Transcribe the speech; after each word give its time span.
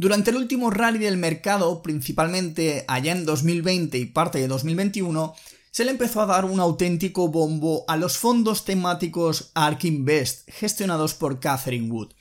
Durante 0.00 0.30
el 0.30 0.38
último 0.38 0.70
rally 0.70 0.98
del 0.98 1.18
mercado, 1.18 1.82
principalmente 1.82 2.86
allá 2.88 3.12
en 3.12 3.26
2020 3.26 3.98
y 3.98 4.06
parte 4.06 4.38
de 4.38 4.48
2021, 4.48 5.34
se 5.70 5.84
le 5.84 5.90
empezó 5.90 6.22
a 6.22 6.26
dar 6.26 6.46
un 6.46 6.58
auténtico 6.58 7.28
bombo 7.28 7.84
a 7.86 7.98
los 7.98 8.16
fondos 8.16 8.64
temáticos 8.64 9.50
ARK 9.52 9.84
Invest, 9.84 10.48
gestionados 10.50 11.12
por 11.12 11.38
Catherine 11.38 11.90
Wood. 11.90 12.14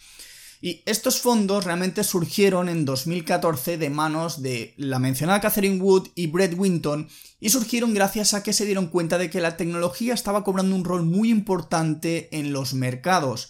Y 0.59 0.81
estos 0.85 1.21
fondos 1.21 1.63
realmente 1.63 2.03
surgieron 2.03 2.67
en 2.67 2.83
2014 2.83 3.77
de 3.77 3.89
manos 3.89 4.41
de 4.41 4.73
la 4.75 4.99
mencionada 4.99 5.39
Catherine 5.39 5.81
Wood 5.81 6.09
y 6.15 6.27
Brett 6.27 6.55
Winton 6.59 7.07
y 7.39 7.47
surgieron 7.47 7.93
gracias 7.93 8.33
a 8.33 8.43
que 8.43 8.51
se 8.51 8.65
dieron 8.65 8.87
cuenta 8.87 9.17
de 9.17 9.29
que 9.29 9.39
la 9.39 9.55
tecnología 9.55 10.13
estaba 10.13 10.43
cobrando 10.43 10.75
un 10.75 10.83
rol 10.83 11.03
muy 11.03 11.29
importante 11.29 12.27
en 12.37 12.51
los 12.51 12.73
mercados. 12.73 13.47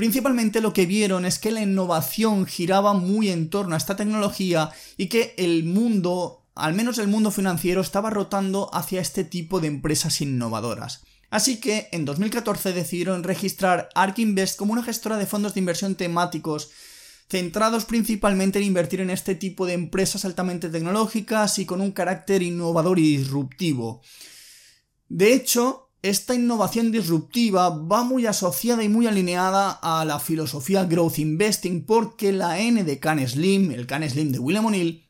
Principalmente 0.00 0.62
lo 0.62 0.72
que 0.72 0.86
vieron 0.86 1.26
es 1.26 1.38
que 1.38 1.50
la 1.50 1.60
innovación 1.60 2.46
giraba 2.46 2.94
muy 2.94 3.28
en 3.28 3.50
torno 3.50 3.74
a 3.74 3.76
esta 3.76 3.96
tecnología 3.96 4.70
y 4.96 5.08
que 5.08 5.34
el 5.36 5.64
mundo, 5.64 6.46
al 6.54 6.72
menos 6.72 6.96
el 6.96 7.06
mundo 7.06 7.30
financiero, 7.30 7.82
estaba 7.82 8.08
rotando 8.08 8.74
hacia 8.74 9.02
este 9.02 9.24
tipo 9.24 9.60
de 9.60 9.66
empresas 9.66 10.22
innovadoras. 10.22 11.02
Así 11.28 11.60
que 11.60 11.90
en 11.92 12.06
2014 12.06 12.72
decidieron 12.72 13.24
registrar 13.24 13.90
ARK 13.94 14.20
Invest 14.20 14.58
como 14.58 14.72
una 14.72 14.82
gestora 14.82 15.18
de 15.18 15.26
fondos 15.26 15.52
de 15.52 15.60
inversión 15.60 15.94
temáticos 15.94 16.70
centrados 17.28 17.84
principalmente 17.84 18.58
en 18.58 18.64
invertir 18.64 19.02
en 19.02 19.10
este 19.10 19.34
tipo 19.34 19.66
de 19.66 19.74
empresas 19.74 20.24
altamente 20.24 20.70
tecnológicas 20.70 21.58
y 21.58 21.66
con 21.66 21.82
un 21.82 21.92
carácter 21.92 22.40
innovador 22.40 22.98
y 22.98 23.18
disruptivo. 23.18 24.00
De 25.10 25.34
hecho, 25.34 25.89
esta 26.02 26.34
innovación 26.34 26.92
disruptiva 26.92 27.68
va 27.68 28.04
muy 28.04 28.26
asociada 28.26 28.82
y 28.82 28.88
muy 28.88 29.06
alineada 29.06 29.78
a 29.82 30.04
la 30.04 30.18
filosofía 30.18 30.84
Growth 30.84 31.18
Investing 31.18 31.84
porque 31.84 32.32
la 32.32 32.58
N 32.58 32.84
de 32.84 32.98
Can 32.98 33.26
Slim, 33.26 33.70
el 33.70 33.86
Can 33.86 34.08
Slim 34.08 34.32
de 34.32 34.38
William 34.38 34.66
O'Neill, 34.66 35.04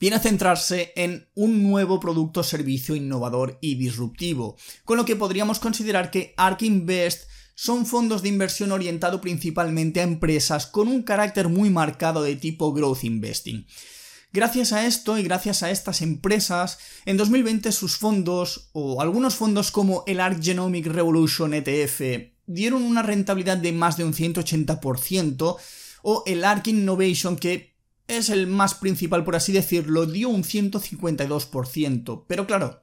viene 0.00 0.16
a 0.16 0.20
centrarse 0.20 0.92
en 0.96 1.28
un 1.34 1.62
nuevo 1.62 2.00
producto 2.00 2.42
servicio 2.42 2.96
innovador 2.96 3.58
y 3.60 3.76
disruptivo, 3.76 4.56
con 4.84 4.96
lo 4.96 5.04
que 5.04 5.16
podríamos 5.16 5.60
considerar 5.60 6.10
que 6.10 6.34
ARK 6.36 6.62
Invest 6.62 7.28
son 7.54 7.86
fondos 7.86 8.22
de 8.22 8.28
inversión 8.28 8.72
orientado 8.72 9.20
principalmente 9.20 10.00
a 10.00 10.04
empresas 10.04 10.66
con 10.66 10.88
un 10.88 11.02
carácter 11.02 11.48
muy 11.48 11.70
marcado 11.70 12.22
de 12.22 12.36
tipo 12.36 12.72
growth 12.72 13.04
investing. 13.04 13.66
Gracias 14.32 14.72
a 14.72 14.86
esto 14.86 15.16
y 15.18 15.22
gracias 15.22 15.62
a 15.62 15.70
estas 15.70 16.02
empresas, 16.02 16.78
en 17.06 17.16
2020 17.16 17.72
sus 17.72 17.96
fondos, 17.96 18.68
o 18.72 19.00
algunos 19.00 19.34
fondos 19.34 19.70
como 19.70 20.04
el 20.06 20.20
ARK 20.20 20.42
Genomic 20.42 20.86
Revolution 20.86 21.54
ETF, 21.54 22.00
dieron 22.46 22.82
una 22.82 23.02
rentabilidad 23.02 23.56
de 23.56 23.72
más 23.72 23.96
de 23.96 24.04
un 24.04 24.12
180%, 24.12 25.56
o 26.02 26.22
el 26.26 26.44
ARK 26.44 26.68
Innovation 26.68 27.36
que 27.36 27.74
es 28.06 28.28
el 28.28 28.46
más 28.46 28.74
principal 28.74 29.24
por 29.24 29.34
así 29.36 29.52
decirlo, 29.52 30.04
dio 30.06 30.28
un 30.28 30.44
152%. 30.44 32.24
Pero 32.26 32.46
claro, 32.46 32.82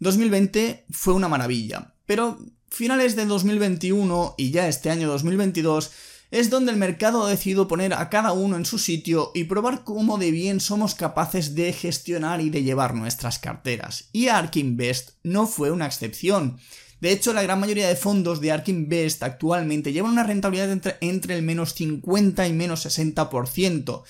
2020 0.00 0.86
fue 0.90 1.14
una 1.14 1.28
maravilla. 1.28 1.94
Pero 2.06 2.38
finales 2.68 3.14
de 3.16 3.26
2021 3.26 4.34
y 4.38 4.50
ya 4.50 4.68
este 4.68 4.90
año 4.90 5.08
2022 5.08 5.90
es 6.30 6.48
donde 6.48 6.70
el 6.70 6.78
mercado 6.78 7.24
ha 7.24 7.30
decidido 7.30 7.66
poner 7.66 7.92
a 7.92 8.08
cada 8.08 8.32
uno 8.32 8.56
en 8.56 8.64
su 8.64 8.78
sitio 8.78 9.32
y 9.34 9.44
probar 9.44 9.82
cómo 9.82 10.18
de 10.18 10.30
bien 10.30 10.60
somos 10.60 10.94
capaces 10.94 11.54
de 11.54 11.72
gestionar 11.72 12.40
y 12.40 12.50
de 12.50 12.62
llevar 12.62 12.94
nuestras 12.94 13.38
carteras. 13.38 14.08
Y 14.12 14.28
ARK 14.28 14.56
Invest 14.56 15.10
no 15.24 15.46
fue 15.46 15.70
una 15.70 15.86
excepción. 15.86 16.58
De 17.00 17.12
hecho, 17.12 17.32
la 17.32 17.42
gran 17.42 17.58
mayoría 17.58 17.88
de 17.88 17.96
fondos 17.96 18.40
de 18.40 18.52
ARK 18.52 18.68
Invest 18.68 19.22
actualmente 19.22 19.92
llevan 19.92 20.12
una 20.12 20.22
rentabilidad 20.22 20.70
entre, 21.00 21.34
el 21.34 21.42
menos 21.42 21.74
50 21.74 22.46
y 22.46 22.52
menos 22.52 22.86
60%. 22.86 24.02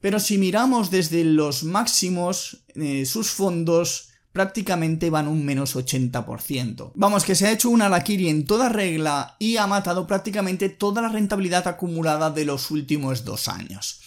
Pero 0.00 0.18
si 0.18 0.38
miramos 0.38 0.90
desde 0.90 1.24
los 1.24 1.62
máximos, 1.62 2.64
eh, 2.74 3.06
sus 3.06 3.30
fondos 3.30 4.11
prácticamente 4.32 5.10
van 5.10 5.28
un 5.28 5.44
menos 5.44 5.76
80%. 5.76 6.92
Vamos, 6.94 7.24
que 7.24 7.34
se 7.34 7.46
ha 7.46 7.52
hecho 7.52 7.70
un 7.70 7.82
Arakiri 7.82 8.28
en 8.28 8.44
toda 8.44 8.68
regla 8.68 9.36
y 9.38 9.58
ha 9.58 9.66
matado 9.66 10.06
prácticamente 10.06 10.68
toda 10.68 11.02
la 11.02 11.08
rentabilidad 11.08 11.68
acumulada 11.68 12.30
de 12.30 12.44
los 12.44 12.70
últimos 12.70 13.24
dos 13.24 13.48
años. 13.48 14.00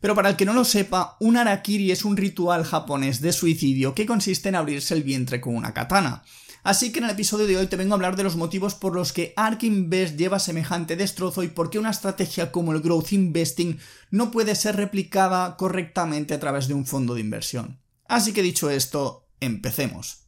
Pero 0.00 0.14
para 0.14 0.30
el 0.30 0.36
que 0.36 0.46
no 0.46 0.54
lo 0.54 0.64
sepa, 0.64 1.16
un 1.20 1.36
Arakiri 1.36 1.90
es 1.90 2.04
un 2.04 2.16
ritual 2.16 2.64
japonés 2.64 3.20
de 3.20 3.32
suicidio 3.32 3.94
que 3.94 4.06
consiste 4.06 4.48
en 4.48 4.56
abrirse 4.56 4.94
el 4.94 5.02
vientre 5.02 5.40
con 5.40 5.54
una 5.54 5.74
katana. 5.74 6.22
Así 6.62 6.92
que 6.92 6.98
en 6.98 7.06
el 7.06 7.12
episodio 7.12 7.46
de 7.46 7.56
hoy 7.56 7.66
te 7.68 7.76
vengo 7.76 7.94
a 7.94 7.96
hablar 7.96 8.16
de 8.16 8.22
los 8.22 8.36
motivos 8.36 8.74
por 8.74 8.94
los 8.94 9.12
que 9.12 9.32
ARK 9.36 9.62
Invest 9.62 10.16
lleva 10.16 10.38
semejante 10.38 10.96
destrozo 10.96 11.42
y 11.42 11.48
por 11.48 11.70
qué 11.70 11.78
una 11.78 11.90
estrategia 11.90 12.52
como 12.52 12.72
el 12.72 12.82
Growth 12.82 13.12
Investing 13.12 13.78
no 14.10 14.30
puede 14.30 14.54
ser 14.54 14.76
replicada 14.76 15.56
correctamente 15.56 16.34
a 16.34 16.40
través 16.40 16.68
de 16.68 16.74
un 16.74 16.84
fondo 16.84 17.14
de 17.14 17.22
inversión. 17.22 17.78
Así 18.08 18.32
que 18.32 18.42
dicho 18.42 18.68
esto, 18.68 19.26
empecemos. 19.40 20.18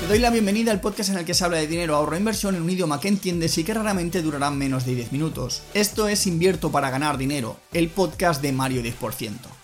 Te 0.00 0.08
doy 0.08 0.18
la 0.18 0.30
bienvenida 0.30 0.70
al 0.70 0.80
podcast 0.80 1.10
en 1.10 1.16
el 1.16 1.24
que 1.24 1.32
se 1.32 1.44
habla 1.44 1.56
de 1.56 1.66
dinero, 1.66 1.96
ahorro 1.96 2.14
e 2.14 2.18
inversión 2.18 2.54
en 2.54 2.62
un 2.62 2.68
idioma 2.68 3.00
que 3.00 3.08
entiendes 3.08 3.56
y 3.56 3.64
que 3.64 3.72
raramente 3.72 4.20
durará 4.20 4.50
menos 4.50 4.84
de 4.84 4.94
10 4.94 5.12
minutos. 5.12 5.62
Esto 5.72 6.08
es 6.08 6.26
Invierto 6.26 6.70
para 6.70 6.90
ganar 6.90 7.16
dinero, 7.16 7.56
el 7.72 7.88
podcast 7.88 8.42
de 8.42 8.52
Mario 8.52 8.82
10%. 8.82 9.63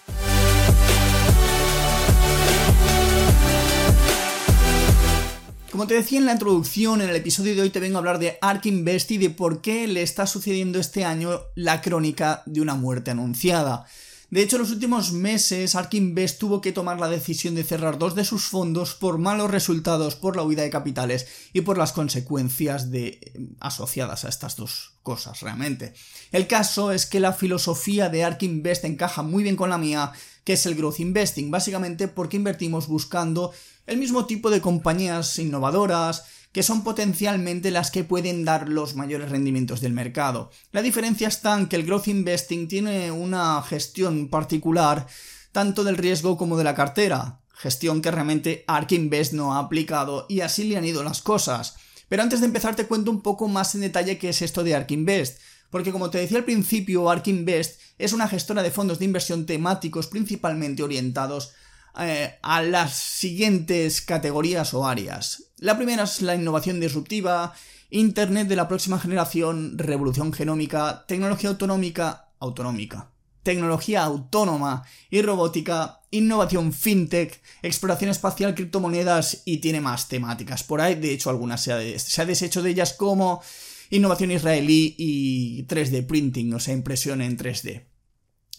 Como 5.81 5.89
te 5.89 5.95
decía 5.95 6.19
en 6.19 6.27
la 6.27 6.35
introducción, 6.35 7.01
en 7.01 7.09
el 7.09 7.17
episodio 7.17 7.55
de 7.55 7.63
hoy 7.63 7.71
te 7.71 7.81
vengo 7.81 7.97
a 7.97 8.01
hablar 8.01 8.19
de 8.19 8.37
Ark 8.43 8.67
Invest 8.67 9.13
y 9.13 9.17
de 9.17 9.31
por 9.31 9.63
qué 9.63 9.87
le 9.87 10.03
está 10.03 10.27
sucediendo 10.27 10.79
este 10.79 11.07
año 11.07 11.41
la 11.55 11.81
crónica 11.81 12.43
de 12.45 12.61
una 12.61 12.75
muerte 12.75 13.13
anunciada. 13.13 13.87
De 14.29 14.43
hecho, 14.43 14.57
en 14.57 14.63
los 14.63 14.73
últimos 14.73 15.13
meses, 15.13 15.75
Ark 15.75 15.95
Invest 15.95 16.39
tuvo 16.39 16.61
que 16.61 16.73
tomar 16.73 17.01
la 17.01 17.09
decisión 17.09 17.55
de 17.55 17.65
cerrar 17.65 17.99
dos 17.99 18.15
de 18.15 18.27
sus 18.27 18.45
fondos 18.45 18.95
por 18.95 19.17
malos 19.17 19.51
resultados, 19.51 20.17
por 20.17 20.37
la 20.37 20.43
huida 20.43 20.61
de 20.65 20.69
capitales 20.69 21.27
y 21.55 21.63
por 21.63 21.79
las 21.79 21.93
consecuencias 21.93 22.91
de, 22.91 23.33
asociadas 23.59 24.27
a 24.27 24.29
estas 24.29 24.57
dos 24.57 24.90
cosas 25.03 25.41
realmente. 25.41 25.95
El 26.33 26.47
caso 26.47 26.93
es 26.93 27.07
que 27.07 27.21
la 27.21 27.33
filosofía 27.33 28.09
de 28.09 28.25
Ark 28.25 28.43
Invest 28.43 28.85
encaja 28.85 29.23
muy 29.23 29.43
bien 29.43 29.57
con 29.57 29.71
la 29.71 29.79
mía, 29.79 30.13
que 30.45 30.55
es 30.55 30.67
el 30.67 30.75
growth 30.75 31.01
investing, 31.01 31.51
básicamente 31.51 32.09
porque 32.09 32.37
invertimos 32.37 32.87
buscando 32.87 33.53
el 33.87 33.99
mismo 33.99 34.27
tipo 34.27 34.51
de 34.51 34.61
compañías 34.61 35.39
innovadoras, 35.39 36.25
que 36.53 36.63
son 36.63 36.83
potencialmente 36.83 37.71
las 37.71 37.91
que 37.91 38.05
pueden 38.05 38.45
dar 38.45 38.69
los 38.69 38.97
mayores 38.97 39.31
rendimientos 39.31 39.81
del 39.81 39.93
mercado. 39.93 40.51
La 40.73 40.83
diferencia 40.83 41.29
está 41.29 41.57
en 41.57 41.67
que 41.67 41.77
el 41.77 41.87
growth 41.87 42.09
investing 42.09 42.67
tiene 42.67 43.13
una 43.13 43.63
gestión 43.63 44.29
particular 44.29 45.07
tanto 45.53 45.85
del 45.85 45.97
riesgo 45.97 46.37
como 46.37 46.57
de 46.57 46.65
la 46.65 46.75
cartera, 46.75 47.41
gestión 47.53 48.01
que 48.01 48.11
realmente 48.11 48.65
ARK 48.67 48.93
Invest 48.93 49.33
no 49.33 49.55
ha 49.55 49.59
aplicado 49.59 50.27
y 50.29 50.41
así 50.41 50.65
le 50.65 50.77
han 50.77 50.85
ido 50.85 51.03
las 51.05 51.23
cosas. 51.23 51.77
Pero 52.11 52.25
antes 52.25 52.41
de 52.41 52.47
empezar 52.47 52.75
te 52.75 52.87
cuento 52.87 53.13
un 53.13 53.23
poco 53.23 53.47
más 53.47 53.77
en 53.77 53.83
detalle 53.83 54.19
qué 54.19 54.31
es 54.31 54.43
esto 54.43 54.65
de 54.65 54.75
ARK 54.75 54.91
Invest, 54.91 55.41
porque 55.71 55.93
como 55.93 56.11
te 56.11 56.19
decía 56.19 56.39
al 56.39 56.45
principio, 56.45 57.09
ARK 57.09 57.29
Invest 57.29 57.81
es 57.99 58.13
una 58.13 58.27
gestora 58.27 58.65
de 58.65 58.73
fondos 58.73 58.99
de 58.99 59.05
inversión 59.05 59.47
temáticos 59.47 60.09
principalmente 60.09 60.83
orientados 60.83 61.53
eh, 62.01 62.35
a 62.43 62.63
las 62.63 62.95
siguientes 62.95 64.01
categorías 64.01 64.75
o 64.75 64.89
áreas. 64.89 65.45
La 65.59 65.77
primera 65.77 66.03
es 66.03 66.21
la 66.21 66.35
innovación 66.35 66.81
disruptiva, 66.81 67.55
Internet 67.91 68.49
de 68.49 68.57
la 68.57 68.67
próxima 68.67 68.99
generación, 68.99 69.79
revolución 69.79 70.33
genómica, 70.33 71.05
tecnología 71.07 71.51
autonómica, 71.51 72.29
autonómica, 72.41 73.11
tecnología 73.43 74.03
autónoma 74.03 74.85
y 75.11 75.23
robótica, 75.23 76.01
innovación 76.11 76.73
fintech, 76.73 77.41
exploración 77.63 78.11
espacial, 78.11 78.55
criptomonedas 78.55 79.43
y 79.45 79.59
tiene 79.59 79.81
más 79.81 80.09
temáticas. 80.09 80.63
Por 80.63 80.81
ahí, 80.81 80.95
de 80.95 81.13
hecho, 81.13 81.31
algunas 81.31 81.63
se 81.63 81.73
ha, 81.73 82.25
deshecho 82.25 82.63
de 82.63 82.71
ellas 82.71 82.93
como 82.93 83.43
innovación 83.91 84.31
israelí 84.33 84.95
y 84.99 85.65
3D 85.65 86.07
printing, 86.07 86.55
o 86.55 86.61
sea, 86.61 86.75
impresión 86.75 87.23
en 87.23 87.37
3D. 87.37 87.85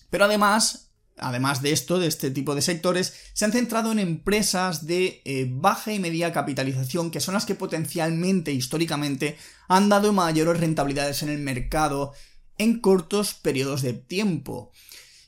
Pero 0.10 0.26
además, 0.26 0.92
además 1.18 1.62
de 1.62 1.72
esto, 1.72 2.00
de 2.00 2.08
este 2.08 2.32
tipo 2.32 2.56
de 2.56 2.62
sectores, 2.62 3.14
se 3.34 3.46
han 3.46 3.52
centrado 3.52 3.92
en 3.92 4.00
empresas 4.00 4.88
de 4.88 5.22
eh, 5.24 5.48
baja 5.50 5.94
y 5.94 6.00
media 6.00 6.34
capitalización, 6.34 7.12
que 7.12 7.22
son 7.22 7.36
las 7.36 7.46
que 7.46 7.56
potencialmente, 7.56 8.52
históricamente, 8.52 9.38
han 9.70 9.88
dado 9.88 10.12
mayores 10.12 10.60
rentabilidades 10.60 11.24
en 11.24 11.30
el 11.30 11.40
mercado 11.40 12.14
en 12.58 12.80
cortos 12.80 13.34
periodos 13.34 13.82
de 13.82 13.94
tiempo. 13.94 14.72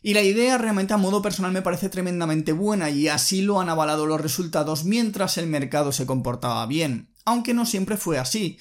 Y 0.01 0.13
la 0.13 0.21
idea 0.21 0.57
realmente 0.57 0.93
a 0.93 0.97
modo 0.97 1.21
personal 1.21 1.53
me 1.53 1.61
parece 1.61 1.87
tremendamente 1.87 2.51
buena 2.51 2.89
y 2.89 3.07
así 3.07 3.41
lo 3.41 3.61
han 3.61 3.69
avalado 3.69 4.05
los 4.05 4.19
resultados 4.19 4.83
mientras 4.83 5.37
el 5.37 5.47
mercado 5.47 5.93
se 5.93 6.05
comportaba 6.05 6.65
bien, 6.65 7.07
aunque 7.23 7.53
no 7.53 7.65
siempre 7.65 7.95
fue 7.95 8.19
así. 8.19 8.59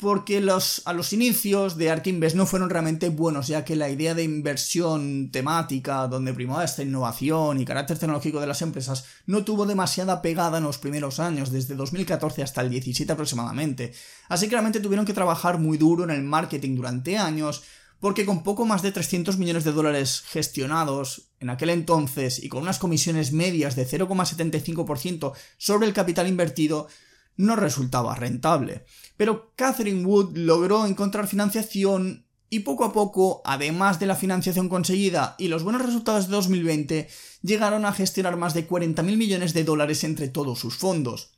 porque 0.00 0.40
los, 0.40 0.82
a 0.86 0.92
los 0.94 1.12
inicios 1.12 1.76
de 1.76 1.90
Ark 1.90 2.06
Invest 2.06 2.34
no 2.34 2.46
fueron 2.46 2.70
realmente 2.70 3.10
buenos, 3.10 3.48
ya 3.48 3.64
que 3.64 3.76
la 3.76 3.90
idea 3.90 4.14
de 4.14 4.24
inversión 4.24 5.30
temática, 5.30 6.08
donde 6.08 6.32
primaba 6.32 6.64
esta 6.64 6.82
innovación 6.82 7.60
y 7.60 7.66
carácter 7.66 7.98
tecnológico 7.98 8.40
de 8.40 8.46
las 8.46 8.62
empresas, 8.62 9.04
no 9.26 9.44
tuvo 9.44 9.66
demasiada 9.66 10.22
pegada 10.22 10.58
en 10.58 10.64
los 10.64 10.78
primeros 10.78 11.20
años, 11.20 11.52
desde 11.52 11.74
2014 11.74 12.42
hasta 12.42 12.62
el 12.62 12.70
17 12.70 13.12
aproximadamente. 13.12 13.92
Así 14.28 14.46
que 14.46 14.52
realmente 14.52 14.80
tuvieron 14.80 15.04
que 15.04 15.12
trabajar 15.12 15.58
muy 15.58 15.76
duro 15.76 16.04
en 16.04 16.10
el 16.10 16.22
marketing 16.22 16.76
durante 16.76 17.18
años, 17.18 17.62
porque 18.00 18.24
con 18.26 18.42
poco 18.42 18.66
más 18.66 18.82
de 18.82 18.92
300 18.92 19.36
millones 19.36 19.64
de 19.64 19.72
dólares 19.72 20.22
gestionados 20.26 21.30
en 21.38 21.50
aquel 21.50 21.70
entonces 21.70 22.42
y 22.42 22.48
con 22.48 22.62
unas 22.62 22.78
comisiones 22.78 23.32
medias 23.32 23.76
de 23.76 23.86
0,75% 23.86 25.32
sobre 25.58 25.86
el 25.86 25.92
capital 25.92 26.26
invertido, 26.26 26.88
no 27.36 27.56
resultaba 27.56 28.14
rentable. 28.14 28.84
Pero 29.16 29.52
Catherine 29.54 30.04
Wood 30.04 30.36
logró 30.36 30.86
encontrar 30.86 31.28
financiación 31.28 32.26
y 32.48 32.60
poco 32.60 32.84
a 32.84 32.92
poco, 32.92 33.42
además 33.44 34.00
de 34.00 34.06
la 34.06 34.16
financiación 34.16 34.68
conseguida 34.68 35.36
y 35.38 35.48
los 35.48 35.62
buenos 35.62 35.82
resultados 35.82 36.26
de 36.26 36.32
2020, 36.32 37.08
llegaron 37.42 37.84
a 37.84 37.92
gestionar 37.92 38.36
más 38.36 38.54
de 38.54 38.68
40.000 38.68 39.16
millones 39.16 39.54
de 39.54 39.62
dólares 39.62 40.02
entre 40.02 40.28
todos 40.28 40.58
sus 40.58 40.76
fondos. 40.76 41.30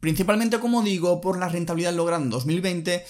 Principalmente, 0.00 0.58
como 0.58 0.82
digo, 0.82 1.20
por 1.20 1.38
la 1.38 1.48
rentabilidad 1.48 1.94
lograda 1.94 2.24
en 2.24 2.30
2020 2.30 3.04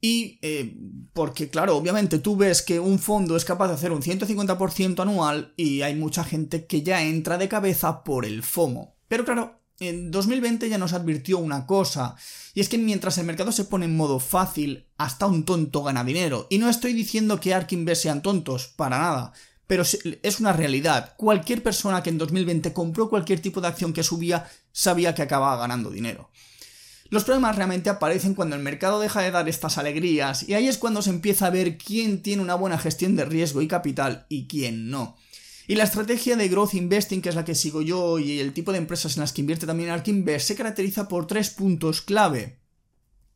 y 0.00 0.38
eh, 0.42 0.76
porque, 1.12 1.48
claro, 1.48 1.76
obviamente 1.76 2.18
tú 2.18 2.36
ves 2.36 2.62
que 2.62 2.78
un 2.78 2.98
fondo 2.98 3.36
es 3.36 3.44
capaz 3.44 3.68
de 3.68 3.74
hacer 3.74 3.92
un 3.92 4.02
150% 4.02 5.00
anual 5.00 5.54
y 5.56 5.82
hay 5.82 5.94
mucha 5.94 6.24
gente 6.24 6.66
que 6.66 6.82
ya 6.82 7.02
entra 7.02 7.38
de 7.38 7.48
cabeza 7.48 8.04
por 8.04 8.24
el 8.24 8.42
FOMO. 8.42 8.96
Pero 9.08 9.24
claro, 9.24 9.60
en 9.78 10.10
2020 10.10 10.68
ya 10.68 10.78
nos 10.78 10.92
advirtió 10.92 11.38
una 11.38 11.66
cosa, 11.66 12.16
y 12.54 12.60
es 12.60 12.68
que 12.68 12.78
mientras 12.78 13.18
el 13.18 13.26
mercado 13.26 13.52
se 13.52 13.64
pone 13.64 13.84
en 13.84 13.96
modo 13.96 14.20
fácil, 14.20 14.86
hasta 14.96 15.26
un 15.26 15.44
tonto 15.44 15.82
gana 15.82 16.04
dinero. 16.04 16.46
Y 16.50 16.58
no 16.58 16.68
estoy 16.70 16.92
diciendo 16.92 17.40
que 17.40 17.52
Ark 17.54 17.72
Invest 17.72 18.02
sean 18.02 18.22
tontos, 18.22 18.68
para 18.68 18.98
nada, 18.98 19.32
pero 19.66 19.82
es 19.82 20.40
una 20.40 20.52
realidad. 20.52 21.14
Cualquier 21.16 21.62
persona 21.62 22.02
que 22.02 22.10
en 22.10 22.18
2020 22.18 22.72
compró 22.72 23.10
cualquier 23.10 23.40
tipo 23.40 23.60
de 23.60 23.68
acción 23.68 23.92
que 23.92 24.02
subía 24.02 24.48
sabía 24.72 25.14
que 25.14 25.22
acababa 25.22 25.56
ganando 25.56 25.90
dinero. 25.90 26.30
Los 27.10 27.24
problemas 27.24 27.56
realmente 27.56 27.90
aparecen 27.90 28.34
cuando 28.34 28.56
el 28.56 28.62
mercado 28.62 29.00
deja 29.00 29.20
de 29.22 29.30
dar 29.30 29.48
estas 29.48 29.78
alegrías, 29.78 30.48
y 30.48 30.54
ahí 30.54 30.66
es 30.66 30.78
cuando 30.78 31.02
se 31.02 31.10
empieza 31.10 31.46
a 31.46 31.50
ver 31.50 31.78
quién 31.78 32.22
tiene 32.22 32.42
una 32.42 32.54
buena 32.54 32.78
gestión 32.78 33.16
de 33.16 33.24
riesgo 33.24 33.62
y 33.62 33.68
capital 33.68 34.26
y 34.28 34.46
quién 34.46 34.90
no. 34.90 35.16
Y 35.68 35.74
la 35.74 35.84
estrategia 35.84 36.36
de 36.36 36.48
Growth 36.48 36.74
Investing, 36.74 37.20
que 37.20 37.28
es 37.28 37.34
la 37.34 37.44
que 37.44 37.54
sigo 37.54 37.82
yo, 37.82 38.18
y 38.18 38.38
el 38.38 38.52
tipo 38.52 38.72
de 38.72 38.78
empresas 38.78 39.16
en 39.16 39.20
las 39.20 39.32
que 39.32 39.40
invierte 39.40 39.66
también 39.66 39.90
Ark 39.90 40.06
Invest, 40.06 40.48
se 40.48 40.54
caracteriza 40.54 41.08
por 41.08 41.26
tres 41.26 41.50
puntos 41.50 42.02
clave. 42.02 42.60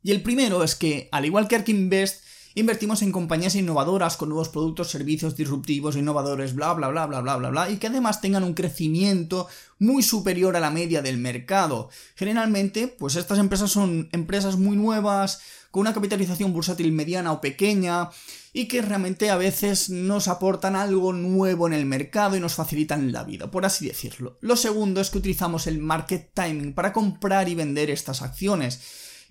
Y 0.01 0.11
el 0.11 0.21
primero 0.21 0.63
es 0.63 0.75
que, 0.75 1.09
al 1.11 1.25
igual 1.25 1.47
que 1.47 1.57
Ark 1.57 1.67
Invest, 1.69 2.23
invertimos 2.55 3.01
en 3.01 3.11
compañías 3.11 3.55
innovadoras 3.55 4.17
con 4.17 4.29
nuevos 4.29 4.49
productos, 4.49 4.89
servicios 4.89 5.35
disruptivos, 5.35 5.95
innovadores, 5.95 6.53
bla 6.55 6.73
bla 6.73 6.89
bla 6.89 7.05
bla 7.05 7.21
bla 7.21 7.37
bla 7.37 7.49
bla, 7.49 7.69
y 7.69 7.77
que 7.77 7.87
además 7.87 8.21
tengan 8.21 8.43
un 8.43 8.53
crecimiento 8.53 9.47
muy 9.79 10.03
superior 10.03 10.55
a 10.55 10.59
la 10.59 10.71
media 10.71 11.01
del 11.01 11.17
mercado. 11.17 11.89
Generalmente, 12.15 12.87
pues 12.87 13.15
estas 13.15 13.39
empresas 13.39 13.71
son 13.71 14.09
empresas 14.11 14.57
muy 14.57 14.77
nuevas, 14.77 15.41
con 15.71 15.81
una 15.81 15.93
capitalización 15.93 16.51
bursátil 16.53 16.91
mediana 16.91 17.31
o 17.31 17.41
pequeña, 17.41 18.09
y 18.53 18.67
que 18.67 18.81
realmente 18.81 19.29
a 19.29 19.37
veces 19.37 19.89
nos 19.89 20.27
aportan 20.27 20.75
algo 20.75 21.13
nuevo 21.13 21.67
en 21.67 21.73
el 21.73 21.85
mercado 21.85 22.35
y 22.35 22.41
nos 22.41 22.55
facilitan 22.55 23.11
la 23.11 23.23
vida, 23.23 23.49
por 23.49 23.65
así 23.65 23.87
decirlo. 23.87 24.37
Lo 24.41 24.57
segundo 24.57 24.99
es 24.99 25.09
que 25.09 25.19
utilizamos 25.19 25.67
el 25.67 25.79
market 25.79 26.31
timing 26.33 26.73
para 26.73 26.91
comprar 26.91 27.47
y 27.47 27.55
vender 27.55 27.89
estas 27.89 28.21
acciones. 28.21 28.81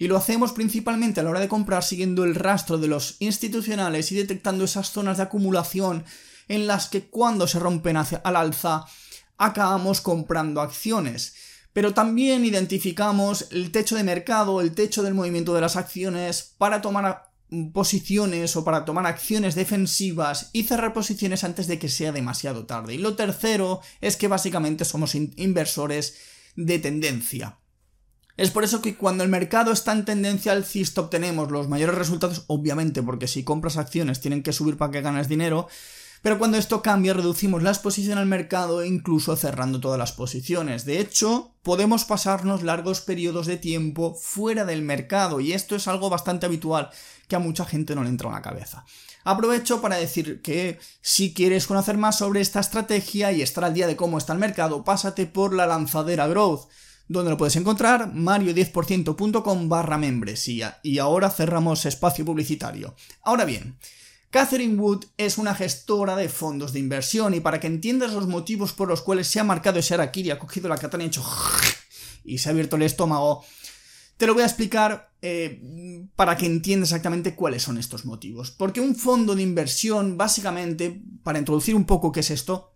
Y 0.01 0.09
lo 0.09 0.17
hacemos 0.17 0.53
principalmente 0.53 1.21
a 1.21 1.23
la 1.23 1.29
hora 1.29 1.41
de 1.41 1.49
comprar 1.49 1.85
siguiendo 1.85 2.25
el 2.25 2.35
rastro 2.35 2.79
de 2.79 2.89
los 2.89 3.17
institucionales 3.19 4.11
y 4.11 4.15
detectando 4.15 4.65
esas 4.65 4.91
zonas 4.93 5.19
de 5.19 5.25
acumulación 5.25 6.07
en 6.49 6.67
las 6.67 6.89
que 6.89 7.11
cuando 7.11 7.47
se 7.47 7.59
rompen 7.59 7.99
al 7.99 8.37
alza 8.37 8.87
acabamos 9.37 10.01
comprando 10.01 10.63
acciones. 10.63 11.35
Pero 11.75 11.93
también 11.93 12.47
identificamos 12.47 13.49
el 13.51 13.73
techo 13.73 13.95
de 13.95 14.03
mercado, 14.03 14.63
el 14.63 14.73
techo 14.73 15.03
del 15.03 15.13
movimiento 15.13 15.55
de 15.55 15.61
las 15.61 15.77
acciones 15.77 16.55
para 16.57 16.81
tomar 16.81 17.31
posiciones 17.75 18.57
o 18.57 18.65
para 18.65 18.87
tomar 18.87 19.05
acciones 19.05 19.55
defensivas 19.55 20.49
y 20.55 20.63
cerrar 20.63 20.95
posiciones 20.95 21.45
antes 21.45 21.67
de 21.67 21.79
que 21.79 21.91
sea 21.91 22.11
demasiado 22.11 22.65
tarde. 22.65 22.95
Y 22.95 22.99
lo 22.99 23.17
tercero 23.17 23.83
es 24.01 24.17
que 24.17 24.29
básicamente 24.29 24.87
somos 24.87 25.15
inversores 25.15 26.17
de 26.57 26.79
tendencia. 26.79 27.60
Es 28.41 28.51
por 28.51 28.65
eso 28.65 28.81
que 28.81 28.97
cuando 28.97 29.23
el 29.23 29.29
mercado 29.29 29.71
está 29.71 29.93
en 29.93 30.07
tendencia 30.07 30.53
alcista 30.53 31.03
obtenemos 31.03 31.51
los 31.51 31.69
mayores 31.69 31.95
resultados, 31.95 32.45
obviamente 32.47 33.03
porque 33.03 33.29
si 33.29 33.45
compras 33.45 33.77
acciones 33.77 34.21
tienen 34.21 34.43
que 34.43 34.55
subir 34.55 34.79
para 34.79 34.91
que 34.91 35.03
ganes 35.03 35.29
dinero, 35.29 35.69
pero 36.23 36.39
cuando 36.39 36.57
esto 36.57 36.81
cambia, 36.81 37.13
reducimos 37.13 37.63
la 37.63 37.69
exposición 37.69 38.17
al 38.17 38.25
mercado 38.25 38.81
e 38.81 38.89
incluso 38.89 39.37
cerrando 39.37 39.79
todas 39.79 39.99
las 39.99 40.13
posiciones. 40.13 40.87
De 40.87 41.01
hecho, 41.01 41.53
podemos 41.63 42.07
pasarnos 42.07 42.63
largos 42.63 43.03
periodos 43.03 43.47
de 43.47 43.59
tiempo 43.59 44.15
fuera 44.15 44.65
del 44.65 44.81
mercado, 44.81 45.41
y 45.41 45.53
esto 45.53 45.77
es 45.77 45.87
algo 45.87 46.09
bastante 46.09 46.47
habitual 46.47 46.89
que 47.29 47.37
a 47.37 47.41
mucha 47.41 47.67
gente 47.67 47.95
no 47.95 48.05
le 48.05 48.09
entra 48.09 48.29
en 48.29 48.37
la 48.37 48.43
cabeza. 48.43 48.87
Aprovecho 49.23 49.83
para 49.83 49.97
decir 49.97 50.41
que 50.41 50.79
si 51.03 51.35
quieres 51.35 51.67
conocer 51.67 51.99
más 51.99 52.17
sobre 52.17 52.41
esta 52.41 52.61
estrategia 52.61 53.33
y 53.33 53.43
estar 53.43 53.65
al 53.65 53.75
día 53.75 53.87
de 53.87 53.97
cómo 53.97 54.17
está 54.17 54.33
el 54.33 54.39
mercado, 54.39 54.83
pásate 54.83 55.27
por 55.27 55.53
la 55.53 55.67
lanzadera 55.67 56.27
Growth 56.27 56.71
donde 57.11 57.31
lo 57.31 57.37
puedes 57.37 57.57
encontrar, 57.57 58.15
mario10%.com 58.15 59.69
barra 59.69 59.99
membresía. 59.99 60.79
Y 60.85 60.99
ahora 60.99 61.29
cerramos 61.29 61.85
espacio 61.85 62.25
publicitario. 62.25 62.95
Ahora 63.23 63.45
bien, 63.45 63.77
Catherine 64.31 64.77
Wood 64.77 65.07
es 65.17 65.37
una 65.37 65.57
gestora 65.57 66.15
de 66.15 66.29
fondos 66.29 66.73
de 66.73 66.79
inversión 66.79 67.35
y 67.35 67.41
para 67.41 67.59
que 67.59 67.67
entiendas 67.67 68.13
los 68.13 68.29
motivos 68.29 68.73
por 68.73 68.87
los 68.87 69.03
cuales 69.03 69.27
se 69.27 69.41
ha 69.41 69.45
marcado 69.45 69.81
ese 69.81 69.95
Arakiri, 69.95 70.31
ha 70.31 70.39
cogido 70.39 70.69
la 70.69 70.79
katana 70.79 71.03
y 71.03 71.07
ha 71.07 71.09
hecho 71.09 71.25
y 72.23 72.39
se 72.39 72.49
ha 72.49 72.53
abierto 72.53 72.77
el 72.77 72.83
estómago, 72.83 73.45
te 74.17 74.29
lo 74.29 74.35
voy 74.35 74.45
a 74.45 74.47
explicar 74.47 75.11
eh, 75.21 76.07
para 76.15 76.37
que 76.37 76.47
entiendas 76.47 76.91
exactamente 76.91 77.35
cuáles 77.35 77.65
son 77.65 77.77
estos 77.77 78.05
motivos. 78.05 78.53
Porque 78.53 78.81
un 78.81 78.95
fondo 78.95 79.35
de 79.35 79.43
inversión, 79.43 80.17
básicamente, 80.17 81.03
para 81.25 81.41
introducir 81.41 81.75
un 81.75 81.87
poco 81.87 82.13
qué 82.13 82.21
es 82.21 82.31
esto, 82.31 82.73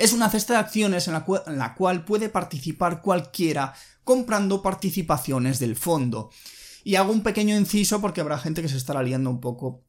es 0.00 0.14
una 0.14 0.30
cesta 0.30 0.54
de 0.54 0.60
acciones 0.60 1.08
en 1.08 1.14
la, 1.14 1.74
cual 1.74 2.04
puede 2.06 2.30
participar 2.30 3.02
cualquiera 3.02 3.74
comprando 4.02 4.62
participaciones 4.62 5.58
del 5.58 5.76
fondo. 5.76 6.30
Y 6.84 6.94
hago 6.94 7.12
un 7.12 7.22
pequeño 7.22 7.54
inciso 7.54 8.00
porque 8.00 8.22
habrá 8.22 8.38
gente 8.38 8.62
que 8.62 8.70
se 8.70 8.78
estará 8.78 9.02
liando 9.02 9.28
un 9.28 9.40
poco 9.40 9.84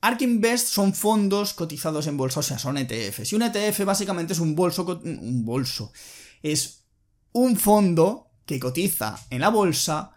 ARK 0.00 0.22
Invest 0.22 0.68
son 0.68 0.94
fondos 0.94 1.54
cotizados 1.54 2.06
en 2.06 2.16
bolsa, 2.16 2.38
o 2.40 2.42
sea, 2.44 2.58
son 2.58 2.78
ETFs. 2.78 3.32
Y 3.32 3.36
un 3.36 3.42
ETF 3.42 3.84
básicamente 3.84 4.32
es 4.32 4.38
un 4.38 4.54
bolso, 4.54 4.84
un 4.84 5.44
bolso, 5.44 5.92
es 6.40 6.84
un 7.32 7.56
fondo 7.56 8.30
que 8.46 8.60
cotiza 8.60 9.18
en 9.28 9.40
la 9.40 9.48
bolsa, 9.48 10.12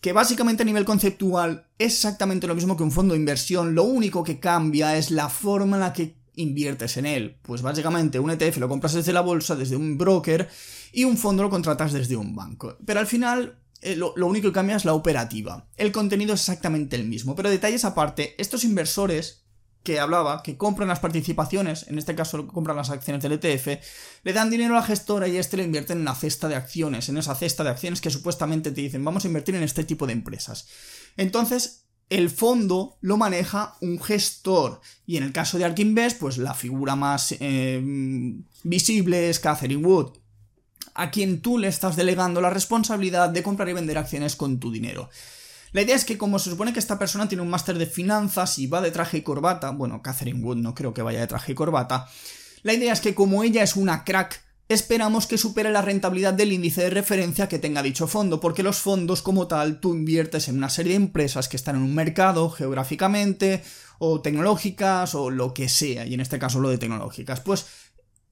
que 0.00 0.14
básicamente 0.14 0.62
a 0.62 0.66
nivel 0.66 0.86
conceptual 0.86 1.68
es 1.78 1.94
exactamente 1.94 2.46
lo 2.46 2.54
mismo 2.54 2.76
que 2.76 2.84
un 2.84 2.92
fondo 2.92 3.12
de 3.12 3.20
inversión, 3.20 3.74
lo 3.74 3.84
único 3.84 4.24
que 4.24 4.40
cambia 4.40 4.96
es 4.96 5.10
la 5.10 5.28
forma 5.28 5.76
en 5.76 5.80
la 5.80 5.92
que 5.92 6.21
inviertes 6.34 6.96
en 6.96 7.06
él. 7.06 7.36
Pues 7.42 7.62
básicamente 7.62 8.18
un 8.18 8.30
ETF 8.30 8.58
lo 8.58 8.68
compras 8.68 8.94
desde 8.94 9.12
la 9.12 9.20
bolsa, 9.20 9.56
desde 9.56 9.76
un 9.76 9.98
broker, 9.98 10.48
y 10.92 11.04
un 11.04 11.16
fondo 11.16 11.42
lo 11.42 11.50
contratas 11.50 11.92
desde 11.92 12.16
un 12.16 12.34
banco. 12.34 12.76
Pero 12.84 13.00
al 13.00 13.06
final 13.06 13.58
eh, 13.82 13.96
lo, 13.96 14.14
único 14.14 14.48
que 14.48 14.54
cambia 14.54 14.76
es 14.76 14.84
la 14.84 14.94
operativa. 14.94 15.66
El 15.76 15.90
contenido 15.90 16.34
es 16.34 16.40
exactamente 16.40 16.96
el 16.96 17.04
mismo, 17.04 17.34
pero 17.34 17.50
detalles 17.50 17.84
aparte, 17.84 18.34
estos 18.38 18.64
inversores 18.64 19.42
que 19.82 19.98
hablaba, 19.98 20.44
que 20.44 20.56
compran 20.56 20.88
las 20.88 21.00
participaciones, 21.00 21.88
en 21.88 21.98
este 21.98 22.14
caso 22.14 22.46
compran 22.46 22.76
las 22.76 22.90
acciones 22.90 23.20
del 23.20 23.32
ETF, 23.32 23.82
le 24.22 24.32
dan 24.32 24.50
dinero 24.50 24.74
a 24.74 24.80
la 24.80 24.86
gestora 24.86 25.26
y 25.26 25.36
este 25.36 25.56
lo 25.56 25.64
invierte 25.64 25.92
en 25.92 26.00
una 26.00 26.14
cesta 26.14 26.48
de 26.48 26.54
acciones, 26.54 27.08
en 27.08 27.16
esa 27.16 27.34
cesta 27.34 27.64
de 27.64 27.70
acciones 27.70 28.00
que 28.00 28.10
supuestamente 28.10 28.70
te 28.70 28.80
dicen 28.80 29.04
vamos 29.04 29.24
a 29.24 29.26
invertir 29.26 29.56
en 29.56 29.64
este 29.64 29.82
tipo 29.82 30.06
de 30.06 30.12
empresas. 30.12 30.68
Entonces, 31.16 31.81
el 32.10 32.30
fondo 32.30 32.98
lo 33.00 33.16
maneja 33.16 33.76
un 33.80 34.00
gestor. 34.00 34.80
Y 35.06 35.16
en 35.16 35.24
el 35.24 35.32
caso 35.32 35.58
de 35.58 35.64
Ark 35.64 35.78
Invest, 35.78 36.18
pues 36.18 36.38
la 36.38 36.54
figura 36.54 36.96
más 36.96 37.34
eh, 37.40 37.82
visible 38.64 39.30
es 39.30 39.40
Catherine 39.40 39.84
Wood 39.84 40.22
a 40.94 41.10
quien 41.10 41.40
tú 41.40 41.58
le 41.58 41.68
estás 41.68 41.96
delegando 41.96 42.40
la 42.40 42.50
responsabilidad 42.50 43.30
de 43.30 43.42
comprar 43.42 43.68
y 43.68 43.72
vender 43.72 43.98
acciones 43.98 44.36
con 44.36 44.58
tu 44.58 44.70
dinero. 44.70 45.08
La 45.72 45.82
idea 45.82 45.96
es 45.96 46.04
que 46.04 46.18
como 46.18 46.38
se 46.38 46.50
supone 46.50 46.72
que 46.72 46.78
esta 46.78 46.98
persona 46.98 47.28
tiene 47.28 47.42
un 47.42 47.48
máster 47.48 47.78
de 47.78 47.86
finanzas 47.86 48.58
y 48.58 48.66
va 48.66 48.82
de 48.82 48.90
traje 48.90 49.18
y 49.18 49.22
corbata, 49.22 49.70
bueno, 49.70 50.02
Catherine 50.02 50.42
Wood 50.42 50.56
no 50.56 50.74
creo 50.74 50.92
que 50.92 51.02
vaya 51.02 51.20
de 51.20 51.26
traje 51.26 51.52
y 51.52 51.54
corbata, 51.54 52.08
la 52.62 52.74
idea 52.74 52.92
es 52.92 53.00
que 53.00 53.14
como 53.14 53.42
ella 53.42 53.62
es 53.62 53.76
una 53.76 54.04
crack, 54.04 54.42
esperamos 54.72 55.26
que 55.26 55.38
supere 55.38 55.70
la 55.70 55.82
rentabilidad 55.82 56.34
del 56.34 56.52
índice 56.52 56.82
de 56.82 56.90
referencia 56.90 57.48
que 57.48 57.58
tenga 57.58 57.82
dicho 57.82 58.06
fondo, 58.06 58.40
porque 58.40 58.62
los 58.62 58.78
fondos 58.78 59.22
como 59.22 59.46
tal 59.46 59.80
tú 59.80 59.94
inviertes 59.94 60.48
en 60.48 60.56
una 60.56 60.70
serie 60.70 60.92
de 60.92 61.04
empresas 61.04 61.48
que 61.48 61.56
están 61.56 61.76
en 61.76 61.82
un 61.82 61.94
mercado 61.94 62.50
geográficamente 62.50 63.62
o 63.98 64.20
tecnológicas 64.20 65.14
o 65.14 65.30
lo 65.30 65.54
que 65.54 65.68
sea, 65.68 66.06
y 66.06 66.14
en 66.14 66.20
este 66.20 66.38
caso 66.38 66.60
lo 66.60 66.68
de 66.68 66.78
tecnológicas. 66.78 67.40
Pues 67.40 67.66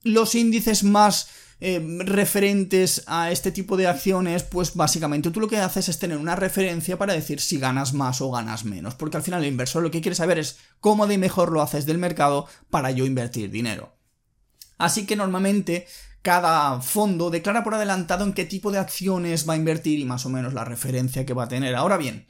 los 0.03 0.35
índices 0.35 0.85
más 0.85 1.29
eh, 1.61 1.81
referentes 2.05 3.03
a 3.07 3.31
este 3.31 3.53
tipo 3.53 3.77
de 3.77 3.87
acciones, 3.87 4.43
pues 4.43 4.75
básicamente 4.75 5.31
tú 5.31 5.41
lo 5.41 5.49
que 5.49 5.59
haces 5.59 5.91
es 5.91 5.99
tener 5.99 6.17
una 6.17 6.37
referencia 6.37 6.97
para 6.97 7.13
decir 7.13 7.41
si 7.41 7.59
ganas 7.59 7.93
más 7.93 8.21
o 8.23 8.31
ganas 8.31 8.65
menos, 8.65 8.95
porque 8.95 9.19
al 9.19 9.23
final 9.23 9.43
el 9.43 9.51
inversor 9.51 9.83
lo 9.83 9.91
que 9.91 10.01
quiere 10.01 10.15
saber 10.15 10.39
es 10.39 10.57
cómo 10.81 11.07
de 11.07 11.19
mejor 11.19 11.53
lo 11.53 11.61
haces 11.61 11.85
del 11.85 11.99
mercado 11.99 12.47
para 12.71 12.91
yo 12.91 13.05
invertir 13.05 13.51
dinero. 13.51 13.95
Así 14.79 15.05
que 15.05 15.17
normalmente 15.17 15.87
cada 16.23 16.81
fondo 16.81 17.31
declara 17.31 17.65
por 17.65 17.75
adelantado 17.75 18.25
en 18.25 18.33
qué 18.33 18.45
tipo 18.45 18.71
de 18.71 18.79
acciones 18.79 19.49
va 19.49 19.55
a 19.55 19.57
invertir 19.57 19.99
y 19.99 20.05
más 20.05 20.27
o 20.27 20.29
menos 20.29 20.55
la 20.55 20.65
referencia 20.65 21.25
que 21.25 21.35
va 21.35 21.45
a 21.45 21.49
tener. 21.49 21.75
Ahora 21.75 21.97
bien, 21.97 22.27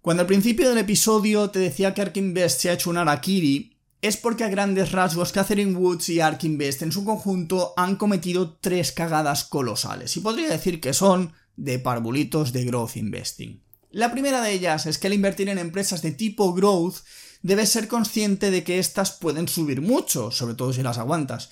cuando 0.00 0.22
al 0.22 0.26
principio 0.26 0.68
del 0.68 0.78
episodio 0.78 1.50
te 1.50 1.58
decía 1.58 1.94
que 1.94 2.02
Ark 2.02 2.16
Invest 2.16 2.60
se 2.60 2.70
ha 2.70 2.74
hecho 2.74 2.90
un 2.90 2.96
Arakiri, 2.96 3.76
es 4.02 4.16
porque 4.16 4.44
a 4.44 4.48
grandes 4.48 4.92
rasgos 4.92 5.32
Catherine 5.32 5.76
Woods 5.76 6.08
y 6.08 6.20
Ark 6.20 6.42
Invest 6.44 6.82
en 6.82 6.92
su 6.92 7.04
conjunto 7.04 7.74
han 7.76 7.96
cometido 7.96 8.56
tres 8.58 8.92
cagadas 8.92 9.44
colosales, 9.44 10.16
y 10.16 10.20
podría 10.20 10.48
decir 10.48 10.80
que 10.80 10.94
son 10.94 11.34
de 11.56 11.78
parvulitos 11.78 12.52
de 12.52 12.64
growth 12.64 12.96
investing. 12.96 13.62
La 13.90 14.10
primera 14.12 14.40
de 14.40 14.52
ellas 14.52 14.86
es 14.86 14.98
que 14.98 15.08
al 15.08 15.14
invertir 15.14 15.48
en 15.48 15.58
empresas 15.58 16.00
de 16.00 16.12
tipo 16.12 16.54
growth 16.54 16.98
debes 17.42 17.68
ser 17.70 17.88
consciente 17.88 18.50
de 18.50 18.64
que 18.64 18.78
éstas 18.78 19.12
pueden 19.12 19.48
subir 19.48 19.82
mucho, 19.82 20.30
sobre 20.30 20.54
todo 20.54 20.72
si 20.72 20.82
las 20.82 20.98
aguantas. 20.98 21.50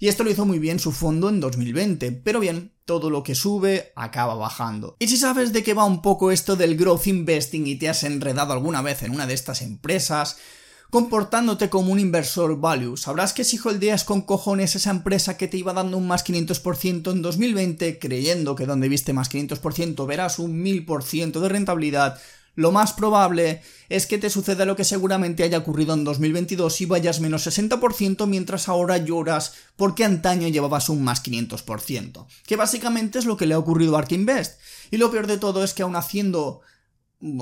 Y 0.00 0.08
esto 0.08 0.22
lo 0.22 0.30
hizo 0.30 0.46
muy 0.46 0.58
bien 0.60 0.78
su 0.78 0.92
fondo 0.92 1.28
en 1.28 1.40
2020, 1.40 2.12
pero 2.12 2.38
bien, 2.38 2.72
todo 2.84 3.10
lo 3.10 3.24
que 3.24 3.34
sube 3.34 3.92
acaba 3.96 4.34
bajando. 4.34 4.96
Y 5.00 5.08
si 5.08 5.16
sabes 5.16 5.52
de 5.52 5.64
qué 5.64 5.74
va 5.74 5.84
un 5.84 6.02
poco 6.02 6.30
esto 6.30 6.54
del 6.54 6.76
growth 6.76 7.08
investing 7.08 7.66
y 7.66 7.76
te 7.76 7.88
has 7.88 8.04
enredado 8.04 8.52
alguna 8.52 8.80
vez 8.80 9.02
en 9.02 9.10
una 9.10 9.26
de 9.26 9.34
estas 9.34 9.60
empresas, 9.60 10.36
comportándote 10.90 11.68
como 11.68 11.92
un 11.92 11.98
inversor 11.98 12.60
value, 12.60 12.96
sabrás 12.96 13.32
que 13.32 13.44
si 13.44 13.58
holdeas 13.62 14.04
con 14.04 14.22
cojones 14.22 14.76
esa 14.76 14.90
empresa 14.90 15.36
que 15.36 15.48
te 15.48 15.58
iba 15.58 15.72
dando 15.72 15.98
un 15.98 16.06
más 16.06 16.24
500% 16.24 17.10
en 17.10 17.20
2020, 17.20 17.98
creyendo 17.98 18.54
que 18.54 18.66
donde 18.66 18.88
viste 18.88 19.12
más 19.12 19.30
500% 19.30 20.06
verás 20.06 20.38
un 20.38 20.64
1000% 20.64 21.40
de 21.40 21.48
rentabilidad, 21.48 22.18
lo 22.58 22.72
más 22.72 22.92
probable 22.92 23.62
es 23.88 24.08
que 24.08 24.18
te 24.18 24.30
suceda 24.30 24.64
lo 24.64 24.74
que 24.74 24.82
seguramente 24.82 25.44
haya 25.44 25.58
ocurrido 25.58 25.94
en 25.94 26.02
2022 26.02 26.80
y 26.80 26.86
vayas 26.86 27.20
menos 27.20 27.46
60% 27.46 28.26
mientras 28.26 28.68
ahora 28.68 28.96
lloras 28.96 29.54
porque 29.76 30.04
antaño 30.04 30.48
llevabas 30.48 30.88
un 30.88 31.04
más 31.04 31.22
500%, 31.22 32.26
que 32.44 32.56
básicamente 32.56 33.20
es 33.20 33.26
lo 33.26 33.36
que 33.36 33.46
le 33.46 33.54
ha 33.54 33.60
ocurrido 33.60 33.94
a 33.94 34.00
Ark 34.00 34.10
Invest. 34.10 34.60
Y 34.90 34.96
lo 34.96 35.08
peor 35.08 35.28
de 35.28 35.38
todo 35.38 35.62
es 35.62 35.72
que 35.72 35.84
aún 35.84 35.94
haciendo... 35.94 36.62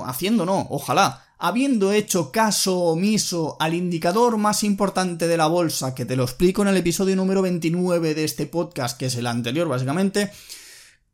haciendo 0.05 0.45
no, 0.45 0.67
ojalá, 0.69 1.25
habiendo 1.39 1.93
hecho 1.93 2.31
caso 2.31 2.77
omiso 2.81 3.57
al 3.59 3.73
indicador 3.73 4.37
más 4.37 4.63
importante 4.63 5.27
de 5.27 5.37
la 5.37 5.47
bolsa, 5.47 5.95
que 5.95 6.05
te 6.05 6.15
lo 6.15 6.25
explico 6.25 6.61
en 6.61 6.67
el 6.67 6.77
episodio 6.77 7.15
número 7.15 7.41
29 7.41 8.13
de 8.13 8.23
este 8.23 8.45
podcast, 8.45 8.99
que 8.99 9.07
es 9.07 9.15
el 9.15 9.25
anterior 9.25 9.67
básicamente, 9.67 10.29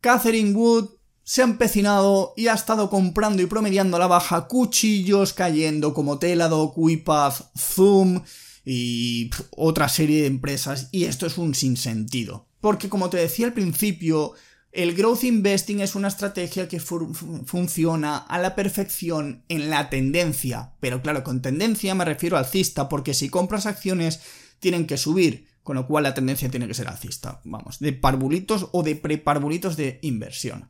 Catherine 0.01 0.51
Wood 0.51 0.89
se 1.23 1.41
ha 1.41 1.45
empecinado 1.45 2.33
y 2.35 2.47
ha 2.47 2.53
estado 2.53 2.89
comprando 2.89 3.41
y 3.41 3.45
promediando 3.45 3.97
a 3.97 3.99
la 3.99 4.07
baja 4.07 4.47
cuchillos 4.47 5.33
cayendo 5.33 5.93
como 5.93 6.19
Teladoc, 6.19 6.77
WePath, 6.77 7.51
Zoom 7.57 8.21
y 8.65 9.29
otra 9.51 9.89
serie 9.89 10.21
de 10.21 10.27
empresas 10.27 10.89
y 10.91 11.05
esto 11.05 11.25
es 11.25 11.37
un 11.37 11.55
sinsentido. 11.55 12.47
Porque 12.59 12.89
como 12.89 13.09
te 13.09 13.17
decía 13.17 13.45
al 13.45 13.53
principio, 13.53 14.33
el 14.71 14.95
growth 14.95 15.23
investing 15.23 15.81
es 15.81 15.95
una 15.95 16.07
estrategia 16.07 16.67
que 16.67 16.79
funciona 16.79 18.17
a 18.17 18.39
la 18.39 18.55
perfección 18.55 19.43
en 19.47 19.69
la 19.69 19.89
tendencia, 19.89 20.73
pero 20.79 21.01
claro, 21.01 21.23
con 21.23 21.41
tendencia 21.41 21.93
me 21.95 22.05
refiero 22.05 22.37
alcista 22.37 22.89
porque 22.89 23.13
si 23.13 23.29
compras 23.29 23.65
acciones 23.65 24.21
tienen 24.59 24.87
que 24.87 24.97
subir, 24.97 25.47
con 25.61 25.75
lo 25.75 25.87
cual 25.87 26.03
la 26.03 26.13
tendencia 26.13 26.49
tiene 26.49 26.67
que 26.67 26.73
ser 26.73 26.87
alcista, 26.87 27.39
vamos, 27.43 27.79
de 27.79 27.93
parvulitos 27.93 28.69
o 28.71 28.81
de 28.83 28.95
preparvulitos 28.95 29.77
de 29.77 29.99
inversión. 30.01 30.67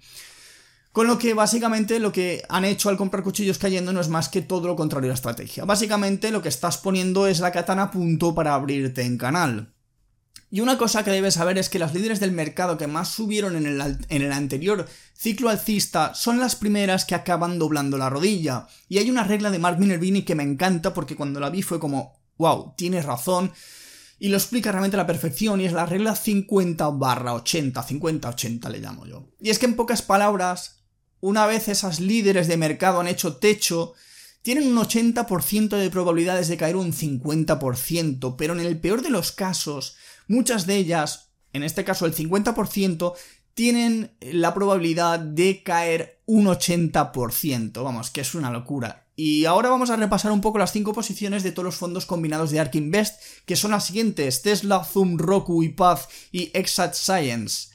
Con 0.93 1.07
lo 1.07 1.17
que 1.17 1.33
básicamente 1.33 1.99
lo 1.99 2.11
que 2.11 2.43
han 2.49 2.65
hecho 2.65 2.87
al 2.87 2.97
comprar 2.97 3.23
cuchillos 3.23 3.57
cayendo 3.57 3.91
no 3.91 3.99
es 3.99 4.09
más 4.09 4.29
que 4.29 4.43
todo 4.43 4.67
lo 4.67 4.75
contrario 4.75 5.07
a 5.07 5.13
la 5.13 5.15
estrategia. 5.15 5.65
Básicamente 5.65 6.29
lo 6.29 6.43
que 6.43 6.49
estás 6.49 6.77
poniendo 6.77 7.25
es 7.25 7.39
la 7.39 7.51
katana 7.51 7.83
a 7.83 7.91
punto 7.91 8.35
para 8.35 8.53
abrirte 8.53 9.01
en 9.01 9.17
canal. 9.17 9.73
Y 10.51 10.61
una 10.61 10.77
cosa 10.77 11.03
que 11.03 11.09
debes 11.09 11.33
saber 11.33 11.57
es 11.57 11.67
que 11.67 11.79
las 11.79 11.95
líderes 11.95 12.19
del 12.19 12.31
mercado 12.31 12.77
que 12.77 12.85
más 12.85 13.09
subieron 13.09 13.55
en 13.55 13.65
el, 13.65 13.81
en 13.81 14.21
el, 14.21 14.31
anterior 14.31 14.87
ciclo 15.15 15.49
alcista 15.49 16.13
son 16.13 16.39
las 16.39 16.55
primeras 16.55 17.05
que 17.05 17.15
acaban 17.15 17.57
doblando 17.57 17.97
la 17.97 18.11
rodilla. 18.11 18.67
Y 18.87 18.99
hay 18.99 19.09
una 19.09 19.23
regla 19.23 19.49
de 19.49 19.57
Mark 19.57 19.79
Minervini 19.79 20.21
que 20.21 20.35
me 20.35 20.43
encanta 20.43 20.93
porque 20.93 21.15
cuando 21.15 21.39
la 21.39 21.49
vi 21.49 21.63
fue 21.63 21.79
como, 21.79 22.21
wow, 22.37 22.75
tienes 22.77 23.05
razón. 23.05 23.51
Y 24.19 24.29
lo 24.29 24.37
explica 24.37 24.71
realmente 24.71 24.95
a 24.95 25.01
la 25.01 25.07
perfección 25.07 25.59
y 25.59 25.65
es 25.65 25.73
la 25.73 25.87
regla 25.87 26.15
50 26.15 26.87
barra 26.89 27.33
80, 27.33 27.83
50-80 27.83 28.69
le 28.69 28.79
llamo 28.79 29.07
yo. 29.07 29.31
Y 29.41 29.49
es 29.49 29.57
que 29.57 29.65
en 29.65 29.75
pocas 29.75 30.03
palabras, 30.03 30.82
una 31.23 31.47
vez 31.47 31.69
esas 31.69 32.01
líderes 32.01 32.49
de 32.49 32.57
mercado 32.57 32.99
han 32.99 33.07
hecho 33.07 33.37
techo, 33.37 33.93
tienen 34.41 34.67
un 34.67 34.75
80% 34.75 35.77
de 35.77 35.89
probabilidades 35.89 36.49
de 36.49 36.57
caer 36.57 36.75
un 36.75 36.91
50%, 36.91 38.35
pero 38.37 38.51
en 38.51 38.59
el 38.59 38.77
peor 38.77 39.01
de 39.01 39.09
los 39.09 39.31
casos, 39.31 39.95
muchas 40.27 40.67
de 40.67 40.75
ellas, 40.75 41.29
en 41.53 41.63
este 41.63 41.85
caso 41.85 42.05
el 42.05 42.13
50%, 42.13 43.13
tienen 43.53 44.11
la 44.19 44.53
probabilidad 44.53 45.17
de 45.17 45.63
caer 45.63 46.19
un 46.25 46.47
80%, 46.47 47.81
vamos, 47.81 48.09
que 48.09 48.19
es 48.19 48.35
una 48.35 48.51
locura. 48.51 49.07
Y 49.15 49.45
ahora 49.45 49.69
vamos 49.69 49.91
a 49.91 49.95
repasar 49.95 50.33
un 50.33 50.41
poco 50.41 50.57
las 50.57 50.73
5 50.73 50.91
posiciones 50.91 51.43
de 51.43 51.53
todos 51.53 51.63
los 51.63 51.75
fondos 51.75 52.05
combinados 52.05 52.51
de 52.51 52.59
Ark 52.59 52.75
Invest, 52.75 53.21
que 53.45 53.55
son 53.55 53.71
las 53.71 53.85
siguientes, 53.85 54.41
Tesla, 54.41 54.83
Zoom, 54.83 55.17
Roku, 55.17 55.63
iPath 55.63 56.01
y 56.33 56.51
Exact 56.53 56.95
Science. 56.95 57.69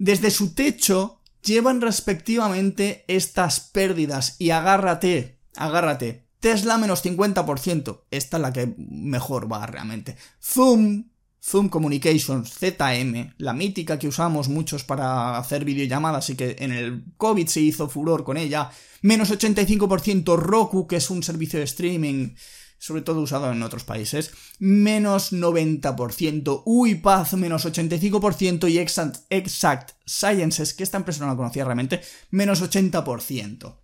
Desde 0.00 0.32
su 0.32 0.54
techo, 0.54 1.17
llevan 1.42 1.80
respectivamente 1.80 3.04
estas 3.08 3.60
pérdidas 3.60 4.36
y 4.38 4.50
agárrate, 4.50 5.38
agárrate. 5.56 6.28
Tesla 6.40 6.78
menos 6.78 7.04
50%, 7.04 8.02
esta 8.10 8.36
es 8.36 8.40
la 8.40 8.52
que 8.52 8.74
mejor 8.76 9.52
va 9.52 9.66
realmente. 9.66 10.16
Zoom, 10.40 11.08
Zoom 11.42 11.68
Communications, 11.68 12.52
ZM, 12.52 13.34
la 13.38 13.52
mítica 13.52 13.98
que 13.98 14.06
usamos 14.06 14.48
muchos 14.48 14.84
para 14.84 15.36
hacer 15.36 15.64
videollamadas 15.64 16.30
y 16.30 16.36
que 16.36 16.54
en 16.60 16.70
el 16.70 17.04
COVID 17.16 17.46
se 17.48 17.60
hizo 17.60 17.88
furor 17.88 18.22
con 18.22 18.36
ella, 18.36 18.70
menos 19.02 19.32
85%, 19.32 20.36
Roku, 20.36 20.86
que 20.86 20.96
es 20.96 21.10
un 21.10 21.24
servicio 21.24 21.58
de 21.58 21.64
streaming 21.64 22.34
sobre 22.78 23.02
todo 23.02 23.20
usado 23.20 23.50
en 23.50 23.62
otros 23.62 23.84
países, 23.84 24.32
menos 24.58 25.32
90%, 25.32 26.62
UiPath 26.64 27.32
menos 27.34 27.66
85% 27.66 28.70
y 28.70 28.78
Exact, 28.78 29.20
exact 29.30 29.92
Sciences, 30.06 30.74
que 30.74 30.84
esta 30.84 30.96
empresa 30.96 31.20
no 31.20 31.30
la 31.30 31.36
conocía 31.36 31.64
realmente, 31.64 32.00
menos 32.30 32.62
80%. 32.62 33.76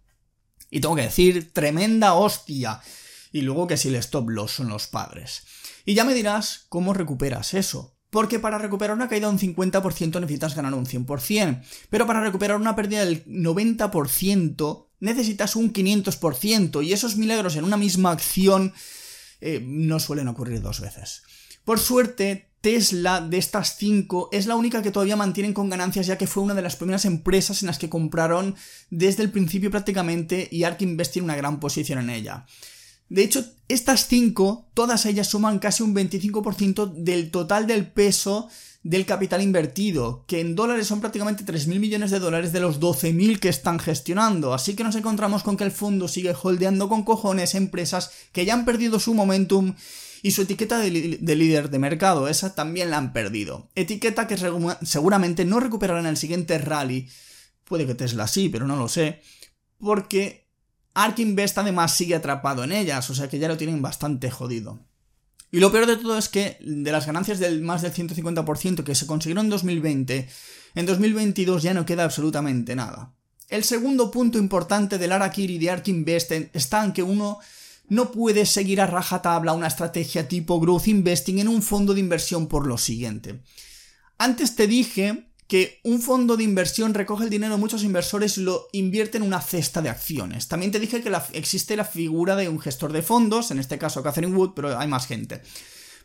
Y 0.71 0.81
tengo 0.81 0.97
que 0.97 1.03
decir, 1.03 1.53
tremenda 1.53 2.15
hostia. 2.15 2.81
Y 3.31 3.43
luego 3.43 3.67
que 3.67 3.77
si 3.77 3.89
el 3.89 3.97
stop 3.97 4.29
loss 4.31 4.53
son 4.53 4.69
los 4.69 4.87
padres. 4.87 5.45
Y 5.85 5.95
ya 5.95 6.05
me 6.05 6.15
dirás 6.15 6.67
cómo 6.69 6.95
recuperas 6.95 7.55
eso. 7.55 7.97
Porque 8.11 8.39
para 8.39 8.59
recuperar 8.59 8.97
una 8.97 9.09
caída 9.09 9.27
de 9.27 9.35
un 9.35 9.41
50% 9.41 10.21
necesitas 10.21 10.55
ganar 10.55 10.75
un 10.75 10.87
100%. 10.87 11.63
Pero 11.91 12.07
para 12.07 12.21
recuperar 12.21 12.57
una 12.57 12.77
pérdida 12.77 13.05
del 13.05 13.25
90% 13.27 14.87
necesitas 15.05 15.55
un 15.55 15.73
500%. 15.73 16.85
Y 16.85 16.93
esos 16.93 17.17
milagros 17.17 17.57
en 17.57 17.65
una 17.65 17.77
misma 17.77 18.11
acción 18.11 18.73
eh, 19.41 19.63
no 19.65 20.01
suelen 20.01 20.29
ocurrir 20.29 20.61
dos 20.63 20.81
veces. 20.81 21.23
Por 21.65 21.79
suerte, 21.79 22.51
Tesla 22.61 23.21
de 23.21 23.37
estas 23.37 23.77
cinco 23.77 24.31
es 24.33 24.47
la 24.47 24.57
única 24.57 24.83
que 24.83 24.91
todavía 24.91 25.17
mantienen 25.17 25.53
con 25.53 25.69
ganancias 25.69 26.07
ya 26.07 26.17
que 26.17 26.27
fue 26.27 26.43
una 26.43 26.55
de 26.55 26.63
las 26.63 26.77
primeras 26.77 27.05
empresas 27.05 27.63
en 27.63 27.67
las 27.67 27.79
que 27.79 27.91
compraron 27.91 28.57
desde 28.89 29.23
el 29.23 29.31
principio 29.31 29.71
prácticamente 29.71 30.49
y 30.51 30.65
Ark 30.65 30.81
Invest 30.81 31.13
tiene 31.13 31.27
una 31.27 31.37
gran 31.37 31.61
posición 31.61 31.99
en 31.99 32.09
ella. 32.09 32.47
De 33.11 33.23
hecho, 33.23 33.45
estas 33.69 34.09
cinco, 34.09 34.71
todas 34.73 35.05
ellas 35.05 35.29
suman 35.29 35.59
casi 35.59 35.83
un 35.83 35.95
25% 35.95 36.95
del 36.95 37.31
total 37.31 37.67
del 37.67 37.87
peso 37.87 38.49
del 38.85 39.07
capital 39.07 39.41
invertido, 39.43 40.25
que 40.29 40.41
en 40.41 40.55
dólares 40.55 40.87
son 40.87 41.01
prácticamente 41.01 41.45
3.000 41.45 41.81
millones 41.81 42.11
de 42.11 42.21
dólares 42.21 42.53
de 42.53 42.61
los 42.61 42.81
12.000 42.81 43.41
que 43.41 43.49
están 43.49 43.79
gestionando. 43.79 44.53
Así 44.53 44.77
que 44.77 44.85
nos 44.85 44.95
encontramos 44.95 45.43
con 45.43 45.57
que 45.57 45.65
el 45.65 45.73
fondo 45.73 46.07
sigue 46.07 46.35
holdeando 46.41 46.89
con 46.91 47.03
cojones 47.03 47.55
empresas 47.55 48.13
que 48.33 48.45
ya 48.45 48.53
han 48.53 48.67
perdido 48.67 49.01
su 49.01 49.15
momentum 49.15 49.75
y 50.23 50.33
su 50.33 50.43
etiqueta 50.43 50.79
de, 50.79 50.91
líder 50.91 51.71
de 51.71 51.79
mercado, 51.79 52.29
esa 52.29 52.55
también 52.55 52.91
la 52.91 52.99
han 52.99 53.13
perdido. 53.13 53.71
Etiqueta 53.75 54.27
que 54.27 54.39
seguramente 54.83 55.45
no 55.47 55.61
recuperará 55.61 56.01
en 56.01 56.07
el 56.07 56.17
siguiente 56.19 56.59
rally. 56.59 57.09
Puede 57.65 57.87
que 57.87 57.95
Tesla 57.95 58.29
sí, 58.29 58.51
pero 58.51 58.67
no 58.67 58.77
lo 58.77 58.89
sé. 58.89 59.23
Porque 59.79 60.51
Ark 60.93 61.19
Invest 61.19 61.57
además 61.59 61.95
sigue 61.95 62.15
atrapado 62.15 62.65
en 62.65 62.73
ellas, 62.73 63.09
o 63.09 63.15
sea 63.15 63.29
que 63.29 63.39
ya 63.39 63.49
lo 63.49 63.57
tienen 63.57 63.83
bastante 63.83 64.31
jodido. 64.31 64.81
Y 65.55 65.61
lo 65.61 65.71
peor 65.71 65.87
de 65.87 65.97
todo 65.97 66.19
es 66.19 66.29
que 66.29 66.59
de 66.61 66.91
las 66.91 67.07
ganancias 67.07 67.39
del 67.39 67.63
más 67.63 67.81
del 67.81 67.95
150% 67.95 68.83
que 68.83 68.97
se 68.97 69.07
consiguieron 69.07 69.45
en 69.45 69.51
2020, 69.51 70.29
en 70.75 70.85
2022 70.85 71.63
ya 71.63 71.73
no 71.73 71.87
queda 71.87 72.03
absolutamente 72.03 72.75
nada. 72.75 73.15
El 73.49 73.63
segundo 73.63 74.11
punto 74.11 74.37
importante 74.39 74.99
del 74.99 75.13
Arakiri 75.13 75.59
de 75.59 75.71
Ark 75.71 75.87
Invest 75.87 76.33
está 76.33 76.85
en 76.85 76.93
que 76.93 77.05
uno 77.05 77.39
no 77.87 78.11
puedes 78.11 78.51
seguir 78.51 78.81
a 78.81 78.89
rajatabla 78.89 79.53
una 79.53 79.69
estrategia 79.69 80.27
tipo 80.27 80.59
growth 80.59 80.89
investing 80.89 81.39
en 81.39 81.47
un 81.47 81.63
fondo 81.63 81.95
de 81.95 82.01
inversión 82.01 82.49
por 82.49 82.67
lo 82.67 82.77
siguiente. 82.77 83.41
Antes 84.19 84.57
te 84.57 84.67
dije 84.67 85.29
que 85.55 85.79
un 85.85 86.03
fondo 86.03 86.37
de 86.37 86.43
inversión 86.43 86.95
recoge 86.95 87.23
el 87.23 87.31
dinero 87.31 87.55
de 87.55 87.61
muchos 87.61 87.85
inversores 87.85 88.39
y 88.39 88.41
lo 88.43 88.67
invierte 88.73 89.19
en 89.19 89.23
una 89.23 89.41
cesta 89.41 89.81
de 89.81 89.89
acciones. 89.89 90.49
También 90.49 90.73
te 90.73 90.81
dije 90.81 91.01
que 91.01 91.17
existe 91.33 91.77
la 91.77 91.85
figura 91.85 92.35
de 92.35 92.49
un 92.49 92.59
gestor 92.59 92.93
de 92.93 93.03
fondos, 93.03 93.53
en 93.53 93.61
este 93.61 93.79
caso 93.79 94.03
Catherine 94.03 94.35
Wood, 94.35 94.55
pero 94.57 94.77
hay 94.77 94.89
más 94.89 95.07
gente. 95.07 95.43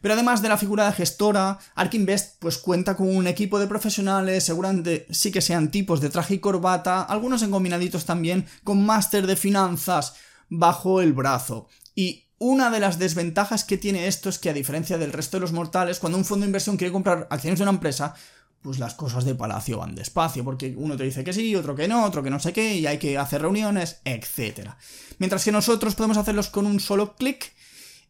Pero 0.02 0.14
además 0.14 0.44
de 0.44 0.50
la 0.50 0.58
figura 0.60 0.86
de 0.86 0.94
gestora, 0.94 1.58
Ark 1.74 1.96
Invest 1.96 2.36
pues 2.38 2.60
cuenta 2.60 2.96
con 2.96 3.10
un 3.10 3.26
equipo 3.26 3.58
de 3.58 3.66
profesionales, 3.66 4.44
seguramente 4.44 5.08
sí 5.10 5.32
que 5.32 5.42
sean 5.42 5.72
tipos 5.72 6.00
de 6.00 6.12
traje 6.12 6.36
y 6.36 6.40
corbata, 6.40 7.02
algunos 7.02 7.42
engominaditos 7.42 8.06
también, 8.06 8.46
con 8.64 8.86
máster 8.86 9.26
de 9.26 9.36
finanzas 9.36 10.14
bajo 10.50 11.02
el 11.02 11.14
brazo. 11.14 11.68
Y 11.96 12.28
una 12.38 12.70
de 12.70 12.82
las 12.82 13.00
desventajas 13.00 13.64
que 13.64 13.80
tiene 13.80 14.06
esto 14.06 14.30
es 14.30 14.38
que 14.38 14.52
a 14.52 14.54
diferencia 14.54 15.00
del 15.00 15.12
resto 15.12 15.38
de 15.38 15.42
los 15.42 15.54
mortales, 15.54 15.98
cuando 15.98 16.20
un 16.20 16.26
fondo 16.26 16.44
de 16.44 16.50
inversión 16.50 16.78
quiere 16.78 16.94
comprar 16.94 17.28
acciones 17.32 17.58
de 17.58 17.64
una 17.64 17.72
empresa, 17.72 18.14
pues 18.62 18.80
las 18.80 18.94
cosas 18.94 19.26
de 19.26 19.36
palacio 19.36 19.78
van 19.78 19.96
despacio, 19.96 20.44
porque 20.44 20.74
uno 20.78 20.98
te 20.98 21.04
dice 21.04 21.24
que 21.24 21.34
sí, 21.34 21.56
otro 21.56 21.76
que 21.76 21.88
no, 21.88 22.06
otro 22.06 22.22
que 22.24 22.30
no 22.30 22.40
sé 22.40 22.54
qué, 22.54 22.76
y 22.76 22.88
hay 22.88 22.98
que 22.98 23.18
hacer 23.18 23.42
reuniones, 23.42 24.02
etc. 24.06 24.72
Mientras 25.18 25.44
que 25.44 25.52
nosotros 25.52 25.96
podemos 25.96 26.18
hacerlos 26.18 26.50
con 26.50 26.66
un 26.66 26.80
solo 26.80 27.16
clic 27.16 27.54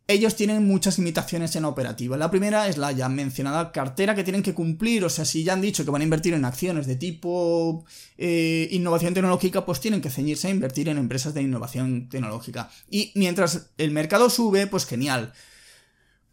ellos 0.10 0.36
tienen 0.36 0.66
muchas 0.66 0.98
limitaciones 0.98 1.56
en 1.56 1.66
operativa. 1.66 2.18
La 2.18 2.32
primera 2.32 2.68
es 2.68 2.80
la 2.80 2.92
ya 2.92 3.08
mencionada 3.10 3.72
cartera 3.72 4.16
que 4.16 4.24
tienen 4.24 4.42
que 4.42 4.56
cumplir, 4.56 5.06
o 5.06 5.10
sea, 5.10 5.24
si 5.24 5.44
ya 5.44 5.54
han 5.54 5.62
dicho 5.62 5.86
que 5.86 5.92
van 5.92 6.02
a 6.02 6.04
invertir 6.04 6.34
en 6.34 6.46
acciones 6.46 6.88
de 6.88 6.96
tipo 6.96 7.86
eh, 8.18 8.68
innovación 8.72 9.14
tecnológica, 9.14 9.68
pues 9.68 9.80
tienen 9.80 10.02
que 10.02 10.10
ceñirse 10.10 10.48
a 10.48 10.50
invertir 10.50 10.90
en 10.90 10.98
empresas 10.98 11.36
de 11.36 11.44
innovación 11.44 12.10
tecnológica. 12.10 12.72
Y 12.90 13.12
mientras 13.14 13.70
el 13.78 13.92
mercado 13.92 14.32
sube, 14.32 14.66
pues 14.66 14.88
genial. 14.88 15.32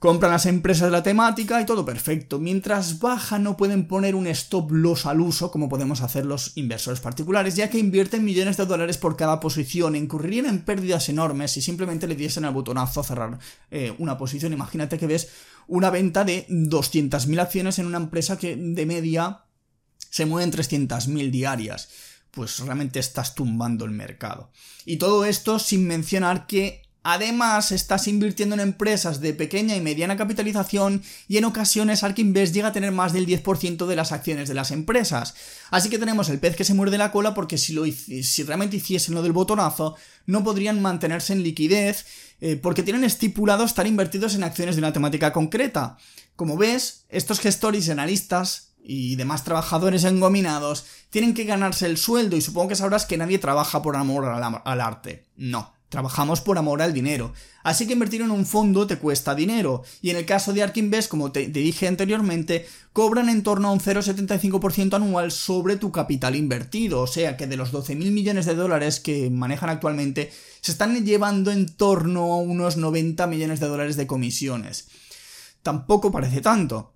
Compran 0.07 0.31
las 0.31 0.47
empresas 0.47 0.85
de 0.85 0.93
la 0.93 1.03
temática 1.03 1.61
y 1.61 1.67
todo 1.67 1.85
perfecto. 1.85 2.39
Mientras 2.39 3.01
baja 3.01 3.41
no 3.41 3.57
pueden 3.57 3.89
poner 3.89 4.15
un 4.15 4.29
stop 4.29 4.71
loss 4.71 5.05
al 5.05 5.21
uso 5.21 5.51
como 5.51 5.69
podemos 5.69 6.01
hacer 6.01 6.25
los 6.25 6.57
inversores 6.57 7.01
particulares, 7.01 7.57
ya 7.57 7.71
que 7.71 7.81
invierten 7.81 8.25
millones 8.25 8.57
de 8.57 8.67
dólares 8.67 8.99
por 8.99 9.17
cada 9.17 9.41
posición, 9.41 9.97
incurrirían 9.97 10.47
en 10.47 10.65
pérdidas 10.65 11.09
enormes 11.09 11.51
si 11.51 11.61
simplemente 11.61 12.07
le 12.07 12.15
diesen 12.15 12.45
el 12.45 12.53
botonazo 12.53 13.01
a 13.01 13.03
cerrar 13.03 13.41
eh, 13.73 13.97
una 13.99 14.17
posición. 14.17 14.53
Imagínate 14.53 14.97
que 14.97 15.09
ves 15.09 15.29
una 15.67 15.91
venta 15.91 16.23
de 16.23 16.47
200.000 16.51 17.41
acciones 17.41 17.81
en 17.81 17.87
una 17.87 17.99
empresa 17.99 18.39
que 18.39 18.55
de 18.55 18.87
media 18.87 19.41
se 19.99 20.25
mueve 20.25 20.45
en 20.45 20.53
300.000 20.53 21.33
diarias. 21.33 21.89
Pues 22.31 22.61
realmente 22.61 23.01
estás 23.01 23.35
tumbando 23.35 23.85
el 23.85 23.91
mercado. 23.91 24.53
Y 24.85 24.99
todo 24.99 25.25
esto 25.25 25.59
sin 25.59 25.85
mencionar 25.85 26.47
que 26.47 26.86
Además, 27.09 27.71
estás 27.71 28.09
invirtiendo 28.09 28.57
en 28.57 28.61
empresas 28.61 29.21
de 29.21 29.33
pequeña 29.33 29.77
y 29.77 29.81
mediana 29.81 30.17
capitalización 30.17 31.05
y 31.29 31.37
en 31.37 31.45
ocasiones 31.45 32.03
Ark 32.03 32.19
Invest 32.19 32.53
llega 32.53 32.67
a 32.67 32.73
tener 32.73 32.91
más 32.91 33.13
del 33.13 33.29
10% 33.29 33.87
de 33.87 33.95
las 33.95 34.11
acciones 34.11 34.49
de 34.49 34.55
las 34.55 34.73
empresas. 34.73 35.37
Así 35.71 35.89
que 35.89 36.01
tenemos 36.01 36.29
el 36.31 36.41
pez 36.41 36.57
que 36.57 36.65
se 36.65 36.75
muerde 36.75 36.99
la 36.99 37.13
cola 37.13 37.33
porque 37.33 37.59
si, 37.59 37.77
realmente 38.43 38.79
hiciesen 38.79 39.15
lo 39.15 39.23
del 39.23 39.31
botonazo, 39.31 39.95
no 40.27 40.43
podrían 40.43 40.83
mantenerse 40.83 41.33
en 41.33 41.45
liquidez 41.45 42.07
eh, 42.41 42.57
porque 42.57 42.83
tienen 42.83 43.05
estipulado 43.05 43.63
estar 43.63 43.87
invertidos 43.87 44.35
en 44.35 44.43
acciones 44.43 44.75
de 44.75 44.81
una 44.81 44.93
temática 44.93 45.33
concreta. 45.33 45.99
Como 46.35 46.57
ves, 46.57 47.05
estos 47.09 47.39
gestores 47.39 47.87
y 47.87 47.93
analistas 47.93 48.73
y 48.83 49.15
demás 49.15 49.45
trabajadores 49.45 50.03
engominados 50.03 50.87
tienen 51.11 51.35
que 51.35 51.45
ganarse 51.45 51.87
el 51.87 51.99
sueldo 51.99 52.37
y 52.37 52.41
supongo 52.41 52.71
que 52.71 52.75
sabrás 52.75 53.07
que 53.07 53.17
nadie 53.17 53.39
trabaja 53.39 53.81
por 53.81 53.95
amor 53.95 54.25
al 54.25 54.81
arte. 54.81 55.25
No. 55.37 55.76
Trabajamos 55.89 56.41
por 56.41 56.59
amor 56.59 56.83
al 56.83 56.93
dinero. 56.93 57.33
Así 57.63 57.87
que 57.87 57.93
invertir 57.93 58.21
en 58.21 58.33
un 58.33 58.45
fondo 58.45 58.89
te 58.89 58.99
cuesta 58.99 59.37
dinero. 59.37 59.85
Y 60.03 60.11
en 60.11 60.17
el 60.17 60.27
caso 60.27 60.53
de 60.53 60.65
Ark 60.65 60.77
Invest, 60.77 61.09
como 61.09 61.31
te, 61.31 61.47
dije 61.47 61.87
anteriormente, 61.87 62.67
cobran 62.93 63.29
en 63.29 63.45
torno 63.45 63.69
a 63.69 63.73
un 63.73 63.79
0,75% 63.79 64.95
anual 64.95 65.31
sobre 65.31 65.77
tu 65.77 65.93
capital 65.93 66.35
invertido. 66.35 67.03
O 67.03 67.07
sea 67.07 67.37
que 67.37 67.47
de 67.47 67.57
los 67.57 67.73
12.000 67.73 68.11
millones 68.11 68.47
de 68.47 68.57
dólares 68.57 68.99
que 68.99 69.31
manejan 69.31 69.71
actualmente, 69.71 70.33
se 70.61 70.73
están 70.73 71.05
llevando 71.05 71.53
en 71.53 71.67
torno 71.67 72.33
a 72.33 72.39
unos 72.39 72.77
90 72.77 73.25
millones 73.29 73.61
de 73.61 73.69
dólares 73.69 73.97
de 73.97 74.09
comisiones. 74.09 74.89
Tampoco 75.63 76.11
parece 76.11 76.41
tanto. 76.41 76.96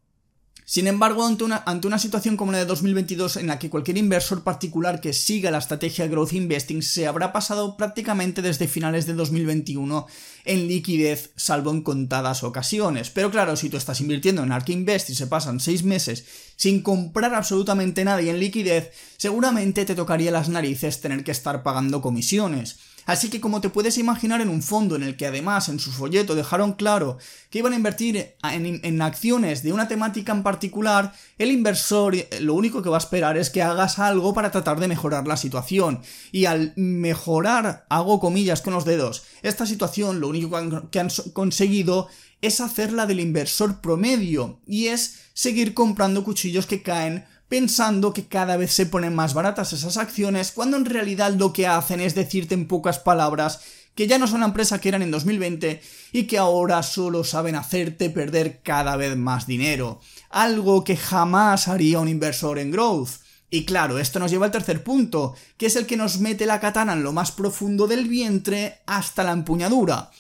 Sin 0.71 0.87
embargo, 0.87 1.27
ante 1.27 1.43
una, 1.89 1.99
situación 1.99 2.37
como 2.37 2.53
la 2.53 2.59
de 2.59 2.65
2022 2.65 3.39
en 3.39 3.49
la 3.49 3.59
que 3.59 3.69
cualquier 3.69 3.99
inversor 3.99 4.45
particular 4.45 5.01
que 5.01 5.13
siga 5.13 5.51
la 5.51 5.59
estrategia 5.59 6.07
Growth 6.07 6.33
Investing 6.33 6.81
se 6.83 7.09
habrá 7.09 7.33
pasado 7.33 7.77
prácticamente 7.77 8.41
desde 8.41 8.69
finales 8.69 9.05
de 9.05 9.15
2021 9.15 10.07
en 10.45 10.69
liquidez, 10.69 11.33
salvo 11.35 11.73
en 11.73 11.83
contadas 11.83 12.45
ocasiones. 12.45 13.11
Pero 13.11 13.33
claro, 13.33 13.57
si 13.57 13.69
tú 13.69 13.79
estás 13.79 14.01
invirtiendo 14.01 14.45
en 14.45 14.53
Ark 14.53 14.69
Invest 14.69 15.11
y 15.11 15.17
se 15.17 15.27
pasan 15.27 15.59
6 15.59 15.83
meses 15.83 16.25
sin 16.55 16.83
comprar 16.83 17.35
absolutamente 17.35 18.05
nada 18.05 18.23
y 18.23 18.29
en 18.29 18.39
liquidez, 18.39 18.93
seguramente 19.17 19.85
te 19.85 19.97
tocaría 19.97 20.31
las 20.31 20.49
narices 20.49 21.01
tener 21.01 21.25
que 21.25 21.33
estar 21.33 21.65
pagando 21.65 22.01
comisiones. 22.01 22.79
Así 23.11 23.29
que 23.29 23.41
como 23.41 23.61
te 23.61 23.71
puedes 23.71 23.99
imaginar 23.99 24.41
en 24.41 24.49
un 24.49 24.63
fondo 24.63 24.95
en 24.95 25.03
el 25.03 25.17
que 25.17 25.27
además 25.27 25.69
en 25.69 25.81
su 25.81 25.91
folleto 25.91 26.37
dejaron 26.37 26.75
claro 26.75 27.19
que 27.51 27.59
iban 27.59 27.73
a 27.73 27.77
invertir 27.77 28.37
en, 28.45 29.03
acciones 29.03 29.65
de 29.65 29.73
una 29.73 29.89
temática 29.89 30.31
en 30.31 30.45
particular, 30.45 31.13
el 31.37 31.51
inversor 31.51 32.15
eh, 32.15 32.29
lo 32.41 32.55
único 32.55 32.83
que 32.83 32.89
va 32.89 32.99
a 32.99 33.01
esperar 33.01 33.37
es 33.37 33.51
que 33.51 33.63
hagas 33.63 33.99
algo 33.99 34.33
para 34.33 34.53
tratar 34.53 34.79
de 34.79 34.87
mejorar 34.87 35.27
la 35.27 35.37
situación. 35.37 36.03
Y 36.31 36.45
al 36.45 36.73
mejorar, 36.77 37.85
hago 37.89 38.21
comillas 38.21 38.63
con 38.63 38.75
los 38.75 38.85
dedos, 38.85 39.25
esta 39.43 39.67
situación 39.67 40.21
lo 40.21 40.29
único 40.29 40.89
que 40.93 41.01
han 41.01 41.09
conseguido 41.33 42.07
es 42.43 42.61
hacerla 42.61 43.07
del 43.07 43.19
inversor 43.19 43.81
promedio 43.81 44.61
y 44.69 44.87
es 44.87 45.19
seguir 45.35 45.75
comprando 45.75 46.23
cuchillos 46.23 46.67
que 46.67 46.83
caen 46.83 47.25
pensando 47.51 48.13
que 48.13 48.29
cada 48.29 48.57
vez 48.57 48.73
se 48.73 48.87
ponen 48.87 49.13
más 49.13 49.35
baratas 49.35 49.73
esas 49.73 49.97
acciones, 49.97 50.53
cuando 50.53 50.77
en 50.77 50.85
realidad 50.85 51.35
lo 51.35 51.53
que 51.53 51.67
hacen 51.67 52.01
es 52.01 52.15
decirte 52.15 52.55
en 52.55 52.69
pocas 52.69 53.01
palabras 53.01 53.61
que 53.97 54.07
ya 54.07 54.19
no 54.19 54.29
son 54.29 54.41
la 54.41 54.47
empresa 54.47 54.81
que 54.81 54.89
eran 54.89 55.03
en 55.03 55.11
2020 55.11 55.83
y 56.13 56.23
que 56.23 56.39
ahora 56.39 56.81
solo 56.85 57.25
saben 57.25 57.57
hacerte 57.57 58.09
perder 58.09 58.61
cada 58.63 58.95
vez 58.95 59.17
más 59.17 59.49
dinero, 59.49 60.01
algo 60.31 60.85
que 60.85 60.97
jamás 60.97 61.67
haría 61.67 61.99
un 61.99 62.09
inversor 62.09 62.61
en 62.61 62.71
growth. 62.71 63.11
Y 63.51 63.65
claro, 63.65 63.99
esto 63.99 64.21
nos 64.21 64.31
lleva 64.31 64.47
al 64.47 64.53
tercer 64.53 64.85
punto, 64.85 65.35
que 65.57 65.67
es 65.67 65.75
el 65.75 65.87
que 65.87 65.97
nos 65.97 66.21
mete 66.21 66.47
la 66.47 66.61
katana 66.61 66.93
en 66.93 67.03
lo 67.03 67.13
más 67.13 67.33
profundo 67.33 67.89
del 67.89 68.07
vientre 68.07 68.79
hasta 68.87 69.25
la 69.25 69.33
empuñadura. 69.33 70.13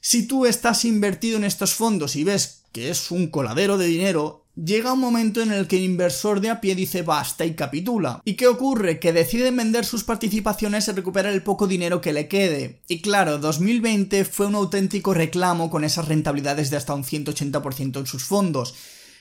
Si 0.00 0.28
tú 0.28 0.46
estás 0.46 0.84
invertido 0.84 1.38
en 1.38 1.44
estos 1.44 1.74
fondos 1.74 2.14
y 2.14 2.22
ves 2.22 2.62
que 2.70 2.88
es 2.88 3.10
un 3.10 3.26
coladero 3.26 3.78
de 3.78 3.86
dinero, 3.86 4.41
Llega 4.54 4.92
un 4.92 5.00
momento 5.00 5.40
en 5.40 5.50
el 5.50 5.66
que 5.66 5.76
el 5.78 5.84
inversor 5.84 6.42
de 6.42 6.50
a 6.50 6.60
pie 6.60 6.74
dice 6.74 7.00
basta 7.00 7.46
y 7.46 7.54
capitula. 7.54 8.20
¿Y 8.22 8.34
qué 8.34 8.46
ocurre? 8.48 9.00
Que 9.00 9.14
deciden 9.14 9.56
vender 9.56 9.86
sus 9.86 10.04
participaciones 10.04 10.86
y 10.86 10.92
recuperar 10.92 11.32
el 11.32 11.42
poco 11.42 11.66
dinero 11.66 12.02
que 12.02 12.12
le 12.12 12.28
quede. 12.28 12.82
Y 12.86 13.00
claro, 13.00 13.38
2020 13.38 14.26
fue 14.26 14.46
un 14.46 14.54
auténtico 14.54 15.14
reclamo 15.14 15.70
con 15.70 15.84
esas 15.84 16.06
rentabilidades 16.06 16.68
de 16.68 16.76
hasta 16.76 16.92
un 16.92 17.02
180% 17.02 18.00
en 18.00 18.06
sus 18.06 18.24
fondos. 18.24 18.74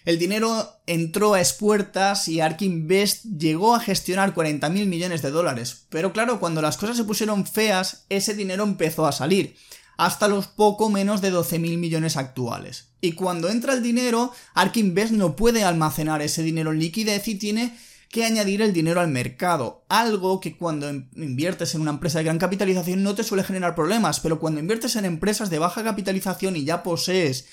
El 0.03 0.19
dinero 0.19 0.81
entró 0.85 1.35
a 1.35 1.41
espuertas 1.41 2.27
y 2.27 2.41
Ark 2.41 2.61
Invest 2.63 3.23
llegó 3.23 3.73
a 3.73 3.79
gestionar 3.79 4.33
40.000 4.33 4.85
millones 4.85 5.21
de 5.21 5.31
dólares. 5.31 5.85
Pero 5.89 6.11
claro, 6.11 6.41
cuando 6.41 6.61
las 6.61 6.75
cosas 6.75 6.97
se 6.97 7.05
pusieron 7.05 7.45
feas, 7.45 8.05
ese 8.09 8.33
dinero 8.33 8.63
empezó 8.63 9.05
a 9.05 9.13
salir 9.13 9.55
hasta 9.97 10.27
los 10.27 10.47
poco 10.47 10.89
menos 10.89 11.21
de 11.21 11.31
12.000 11.31 11.77
millones 11.77 12.17
actuales. 12.17 12.89
Y 13.01 13.13
cuando 13.13 13.49
entra 13.49 13.73
el 13.73 13.83
dinero, 13.83 14.31
Ark 14.53 14.77
Invest 14.77 15.13
no 15.13 15.35
puede 15.35 15.63
almacenar 15.63 16.21
ese 16.21 16.43
dinero 16.43 16.71
en 16.71 16.79
liquidez 16.79 17.27
y 17.27 17.35
tiene 17.35 17.75
que 18.11 18.25
añadir 18.25 18.61
el 18.61 18.73
dinero 18.73 18.99
al 18.99 19.07
mercado, 19.07 19.85
algo 19.87 20.41
que 20.41 20.57
cuando 20.57 20.89
inviertes 21.15 21.75
en 21.75 21.81
una 21.81 21.91
empresa 21.91 22.17
de 22.17 22.25
gran 22.25 22.39
capitalización 22.39 23.03
no 23.03 23.15
te 23.15 23.23
suele 23.23 23.43
generar 23.43 23.73
problemas, 23.73 24.19
pero 24.19 24.37
cuando 24.37 24.59
inviertes 24.59 24.97
en 24.97 25.05
empresas 25.05 25.49
de 25.49 25.59
baja 25.59 25.83
capitalización 25.83 26.57
y 26.57 26.65
ya 26.65 26.83
posees 26.83 27.45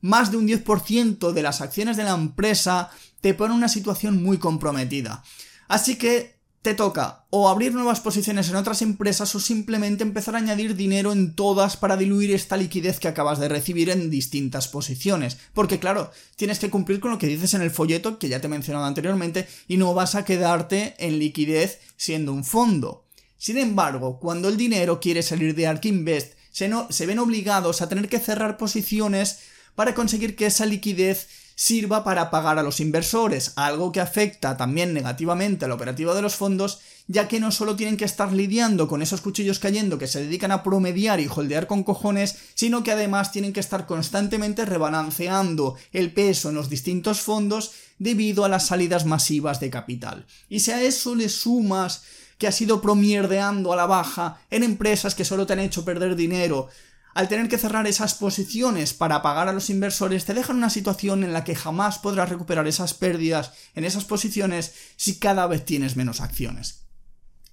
más 0.00 0.30
de 0.30 0.36
un 0.36 0.46
10% 0.46 1.32
de 1.32 1.42
las 1.42 1.60
acciones 1.60 1.96
de 1.96 2.04
la 2.04 2.14
empresa, 2.14 2.90
te 3.20 3.34
pone 3.34 3.54
una 3.54 3.68
situación 3.68 4.22
muy 4.22 4.38
comprometida. 4.38 5.24
Así 5.66 5.96
que 5.96 6.35
te 6.66 6.74
toca 6.74 7.26
o 7.30 7.48
abrir 7.48 7.72
nuevas 7.72 8.00
posiciones 8.00 8.48
en 8.48 8.56
otras 8.56 8.82
empresas 8.82 9.32
o 9.36 9.38
simplemente 9.38 10.02
empezar 10.02 10.34
a 10.34 10.38
añadir 10.38 10.74
dinero 10.74 11.12
en 11.12 11.36
todas 11.36 11.76
para 11.76 11.96
diluir 11.96 12.32
esta 12.32 12.56
liquidez 12.56 12.98
que 12.98 13.06
acabas 13.06 13.38
de 13.38 13.48
recibir 13.48 13.88
en 13.88 14.10
distintas 14.10 14.66
posiciones. 14.66 15.38
Porque 15.54 15.78
claro, 15.78 16.10
tienes 16.34 16.58
que 16.58 16.68
cumplir 16.68 16.98
con 16.98 17.12
lo 17.12 17.18
que 17.18 17.28
dices 17.28 17.54
en 17.54 17.62
el 17.62 17.70
folleto 17.70 18.18
que 18.18 18.28
ya 18.28 18.40
te 18.40 18.48
he 18.48 18.50
mencionado 18.50 18.84
anteriormente 18.84 19.46
y 19.68 19.76
no 19.76 19.94
vas 19.94 20.16
a 20.16 20.24
quedarte 20.24 20.96
en 20.98 21.20
liquidez 21.20 21.78
siendo 21.96 22.32
un 22.32 22.42
fondo. 22.42 23.04
Sin 23.38 23.58
embargo, 23.58 24.18
cuando 24.18 24.48
el 24.48 24.56
dinero 24.56 24.98
quiere 24.98 25.22
salir 25.22 25.54
de 25.54 25.68
Ark 25.68 25.84
Invest, 25.84 26.32
se, 26.50 26.68
se 26.90 27.06
ven 27.06 27.20
obligados 27.20 27.80
a 27.80 27.88
tener 27.88 28.08
que 28.08 28.18
cerrar 28.18 28.56
posiciones 28.56 29.38
para 29.76 29.94
conseguir 29.94 30.34
que 30.34 30.46
esa 30.46 30.66
liquidez 30.66 31.28
sirva 31.56 32.04
para 32.04 32.30
pagar 32.30 32.58
a 32.58 32.62
los 32.62 32.80
inversores, 32.80 33.54
algo 33.56 33.90
que 33.90 34.00
afecta 34.00 34.58
también 34.58 34.92
negativamente 34.92 35.64
a 35.64 35.68
la 35.68 35.74
operativa 35.74 36.14
de 36.14 36.20
los 36.20 36.36
fondos, 36.36 36.80
ya 37.08 37.28
que 37.28 37.40
no 37.40 37.50
solo 37.50 37.76
tienen 37.76 37.96
que 37.96 38.04
estar 38.04 38.30
lidiando 38.30 38.86
con 38.88 39.00
esos 39.00 39.22
cuchillos 39.22 39.58
cayendo 39.58 39.98
que 39.98 40.06
se 40.06 40.20
dedican 40.20 40.52
a 40.52 40.62
promediar 40.62 41.18
y 41.18 41.28
holdear 41.34 41.66
con 41.66 41.82
cojones, 41.82 42.36
sino 42.54 42.84
que 42.84 42.92
además 42.92 43.32
tienen 43.32 43.54
que 43.54 43.60
estar 43.60 43.86
constantemente 43.86 44.66
rebalanceando 44.66 45.76
el 45.92 46.12
peso 46.12 46.50
en 46.50 46.56
los 46.56 46.68
distintos 46.68 47.20
fondos 47.20 47.72
debido 47.98 48.44
a 48.44 48.50
las 48.50 48.66
salidas 48.66 49.06
masivas 49.06 49.58
de 49.58 49.70
capital. 49.70 50.26
Y 50.50 50.60
si 50.60 50.72
a 50.72 50.82
eso 50.82 51.14
le 51.14 51.30
sumas 51.30 52.02
que 52.36 52.46
has 52.46 52.60
ido 52.60 52.82
promierdeando 52.82 53.72
a 53.72 53.76
la 53.76 53.86
baja 53.86 54.42
en 54.50 54.62
empresas 54.62 55.14
que 55.14 55.24
solo 55.24 55.46
te 55.46 55.54
han 55.54 55.60
hecho 55.60 55.86
perder 55.86 56.16
dinero, 56.16 56.68
al 57.16 57.28
tener 57.28 57.48
que 57.48 57.56
cerrar 57.56 57.86
esas 57.86 58.12
posiciones 58.12 58.92
para 58.92 59.22
pagar 59.22 59.48
a 59.48 59.54
los 59.54 59.70
inversores, 59.70 60.26
te 60.26 60.34
dejan 60.34 60.58
una 60.58 60.68
situación 60.68 61.24
en 61.24 61.32
la 61.32 61.44
que 61.44 61.54
jamás 61.54 61.98
podrás 61.98 62.28
recuperar 62.28 62.66
esas 62.66 62.92
pérdidas 62.92 63.52
en 63.74 63.86
esas 63.86 64.04
posiciones 64.04 64.74
si 64.96 65.18
cada 65.18 65.46
vez 65.46 65.64
tienes 65.64 65.96
menos 65.96 66.20
acciones. 66.20 66.82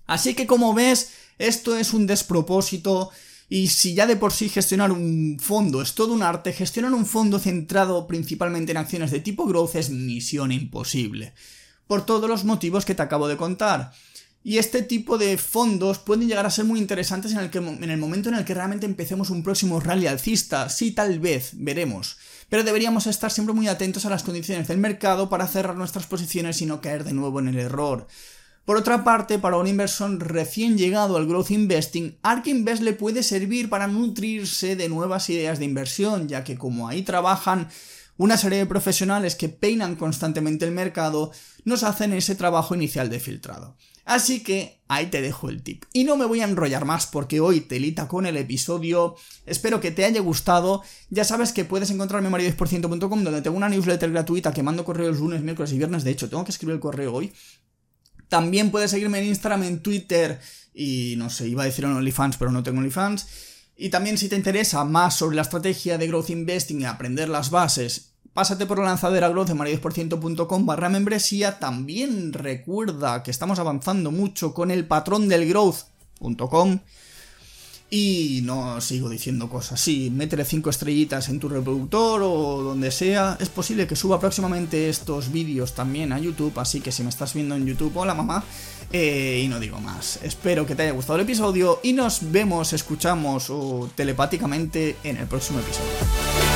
Así 0.06 0.34
que 0.34 0.48
como 0.48 0.74
ves, 0.74 1.14
esto 1.40 1.78
es 1.78 1.94
un 1.94 2.08
despropósito 2.08 3.12
y 3.48 3.68
si 3.68 3.94
ya 3.94 4.06
de 4.06 4.18
por 4.18 4.34
sí 4.34 4.50
gestionar 4.50 4.92
un 4.92 5.38
fondo 5.40 5.82
es 5.82 5.96
todo 5.96 6.14
un 6.14 6.24
arte, 6.24 6.52
gestionar 6.52 6.94
un 6.94 7.06
fondo 7.06 7.40
centrado 7.40 8.06
principalmente 8.06 8.72
en 8.74 8.78
acciones 8.78 9.12
de 9.12 9.22
tipo 9.22 9.46
growth 9.46 9.76
es 9.76 9.90
misión 9.90 10.52
imposible. 10.52 11.34
Por 11.88 12.06
todos 12.06 12.30
los 12.30 12.44
motivos 12.44 12.84
que 12.84 12.96
te 12.96 13.02
acabo 13.02 13.30
de 13.30 13.38
contar. 13.38 13.94
Y 14.46 14.58
este 14.58 14.82
tipo 14.82 15.18
de 15.18 15.38
fondos 15.38 16.00
pueden 16.00 16.28
llegar 16.28 16.46
a 16.46 16.52
ser 16.52 16.66
muy 16.66 16.78
interesantes 16.78 17.32
en 17.32 17.40
el, 17.40 17.50
que, 17.50 17.60
en 17.60 17.90
el 17.90 17.98
momento 17.98 18.28
en 18.28 18.36
el 18.36 18.44
que 18.44 18.54
realmente 18.54 18.86
empecemos 18.86 19.30
un 19.30 19.42
próximo 19.42 19.80
rally 19.80 20.08
alcista. 20.08 20.68
Sí, 20.68 20.92
tal 20.92 21.20
vez, 21.20 21.52
veremos. 21.54 22.18
Pero 22.50 22.66
deberíamos 22.66 23.08
estar 23.08 23.32
siempre 23.32 23.56
muy 23.56 23.70
atentos 23.70 24.06
a 24.06 24.10
las 24.10 24.24
condiciones 24.24 24.68
del 24.68 24.80
mercado 24.80 25.30
para 25.30 25.48
cerrar 25.48 25.78
nuestras 25.78 26.08
posiciones 26.08 26.62
y 26.62 26.66
no 26.66 26.82
caer 26.82 27.06
de 27.06 27.14
nuevo 27.14 27.40
en 27.40 27.48
el 27.48 27.58
error. 27.58 28.08
Por 28.66 28.78
otra 28.78 29.04
parte, 29.04 29.40
para 29.40 29.58
un 29.58 29.68
inversor 29.68 30.18
recién 30.20 30.78
llegado 30.78 31.18
al 31.18 31.28
growth 31.28 31.52
investing, 31.52 32.18
ARK 32.22 32.48
Invest 32.48 32.82
le 32.82 32.94
puede 32.94 33.24
servir 33.24 33.70
para 33.70 33.88
nutrirse 33.88 34.76
de 34.76 34.88
nuevas 34.88 35.30
ideas 35.30 35.60
de 35.60 35.66
inversión, 35.66 36.28
ya 36.30 36.44
que 36.44 36.58
como 36.58 36.88
ahí 36.88 37.02
trabajan 37.02 37.70
una 38.18 38.38
serie 38.38 38.60
de 38.60 38.66
profesionales 38.66 39.36
que 39.36 39.50
peinan 39.50 39.96
constantemente 39.96 40.66
el 40.66 40.72
mercado, 40.72 41.32
nos 41.66 41.84
hacen 41.84 42.14
ese 42.14 42.36
trabajo 42.36 42.76
inicial 42.76 43.10
de 43.10 43.20
filtrado. 43.20 43.76
Así 44.06 44.44
que 44.44 44.82
ahí 44.90 45.08
te 45.08 45.22
dejo 45.22 45.50
el 45.50 45.64
tip. 45.64 45.86
Y 45.94 46.04
no 46.04 46.18
me 46.18 46.26
voy 46.26 46.42
a 46.42 46.46
enrollar 46.46 46.86
más 46.86 47.08
porque 47.08 47.40
hoy 47.40 47.62
telita 47.62 48.08
con 48.08 48.26
el 48.26 48.36
episodio. 48.36 49.16
Espero 49.46 49.80
que 49.80 49.92
te 49.92 50.04
haya 50.04 50.20
gustado. 50.20 50.84
Ya 51.10 51.24
sabes 51.24 51.54
que 51.54 51.64
puedes 51.64 51.90
encontrarme 51.90 52.28
en 52.28 52.34
mario10%.com 52.34 53.24
donde 53.24 53.42
tengo 53.42 53.56
una 53.56 53.70
newsletter 53.70 54.12
gratuita 54.12 54.54
que 54.54 54.64
mando 54.64 54.84
correos 54.84 55.20
lunes, 55.20 55.42
miércoles 55.42 55.72
y 55.72 55.78
viernes. 55.78 56.04
De 56.04 56.12
hecho, 56.12 56.30
tengo 56.30 56.44
que 56.44 56.52
escribir 56.52 56.76
el 56.76 56.82
correo 56.82 57.14
hoy. 57.14 57.32
También 58.28 58.72
puedes 58.72 58.92
seguirme 58.92 59.20
en 59.20 59.28
Instagram, 59.28 59.64
en 59.64 59.82
Twitter 59.82 60.40
y 60.74 61.16
no 61.18 61.30
sé, 61.30 61.48
iba 61.48 61.64
a 61.64 61.68
decir 61.68 61.86
en 61.86 61.92
OnlyFans, 61.92 62.38
pero 62.38 62.52
no 62.52 62.64
tengo 62.64 62.80
OnlyFans. 62.80 63.28
Y 63.76 63.90
también 63.90 64.18
si 64.18 64.28
te 64.28 64.36
interesa 64.36 64.84
más 64.84 65.16
sobre 65.16 65.36
la 65.36 65.44
estrategia 65.44 65.98
de 65.98 66.08
Growth 66.08 66.30
Investing 66.30 66.82
y 66.82 66.86
aprender 66.86 67.30
las 67.30 67.50
bases 67.50 68.13
pásate 68.34 68.66
por 68.66 68.80
la 68.80 68.86
lanzadera 68.86 69.30
growth 69.30 69.48
de 69.48 69.56
mario10%.com 69.56 70.66
barra 70.66 70.90
membresía. 70.90 71.60
También 71.60 72.34
recuerda 72.34 73.24
que 73.24 73.32
estamos 73.32 73.60
avanzando 73.60 74.12
mucho 74.12 74.54
con 74.54 74.72
el 74.72 74.86
patrón 74.86 75.28
del 75.28 75.48
growth.com. 75.48 76.80
Y 77.96 78.42
no 78.44 78.82
sigo 78.82 79.08
diciendo 79.08 79.48
cosas 79.50 79.74
así, 79.74 80.10
métele 80.10 80.46
5 80.46 80.68
estrellitas 80.68 81.30
en 81.30 81.40
tu 81.40 81.48
reproductor 81.48 82.24
o 82.24 82.64
donde 82.64 82.90
sea. 82.90 83.38
Es 83.40 83.50
posible 83.50 83.86
que 83.86 83.96
suba 83.96 84.20
próximamente 84.20 84.90
estos 84.90 85.32
vídeos 85.32 85.76
también 85.76 86.12
a 86.12 86.18
YouTube, 86.18 86.58
así 86.58 86.82
que 86.82 86.92
si 86.92 87.04
me 87.04 87.10
estás 87.10 87.36
viendo 87.36 87.56
en 87.56 87.68
YouTube, 87.68 87.96
hola 87.96 88.16
mamá. 88.16 88.44
Eh, 88.92 89.44
y 89.46 89.48
no 89.48 89.60
digo 89.60 89.80
más. 89.80 90.20
Espero 90.24 90.66
que 90.66 90.74
te 90.74 90.82
haya 90.82 90.92
gustado 90.92 91.18
el 91.18 91.26
episodio 91.26 91.82
y 91.84 91.94
nos 91.94 92.32
vemos, 92.32 92.74
escuchamos 92.74 93.52
o 93.52 93.88
telepáticamente 93.96 94.96
en 95.04 95.18
el 95.18 95.28
próximo 95.28 95.60
episodio. 95.60 96.53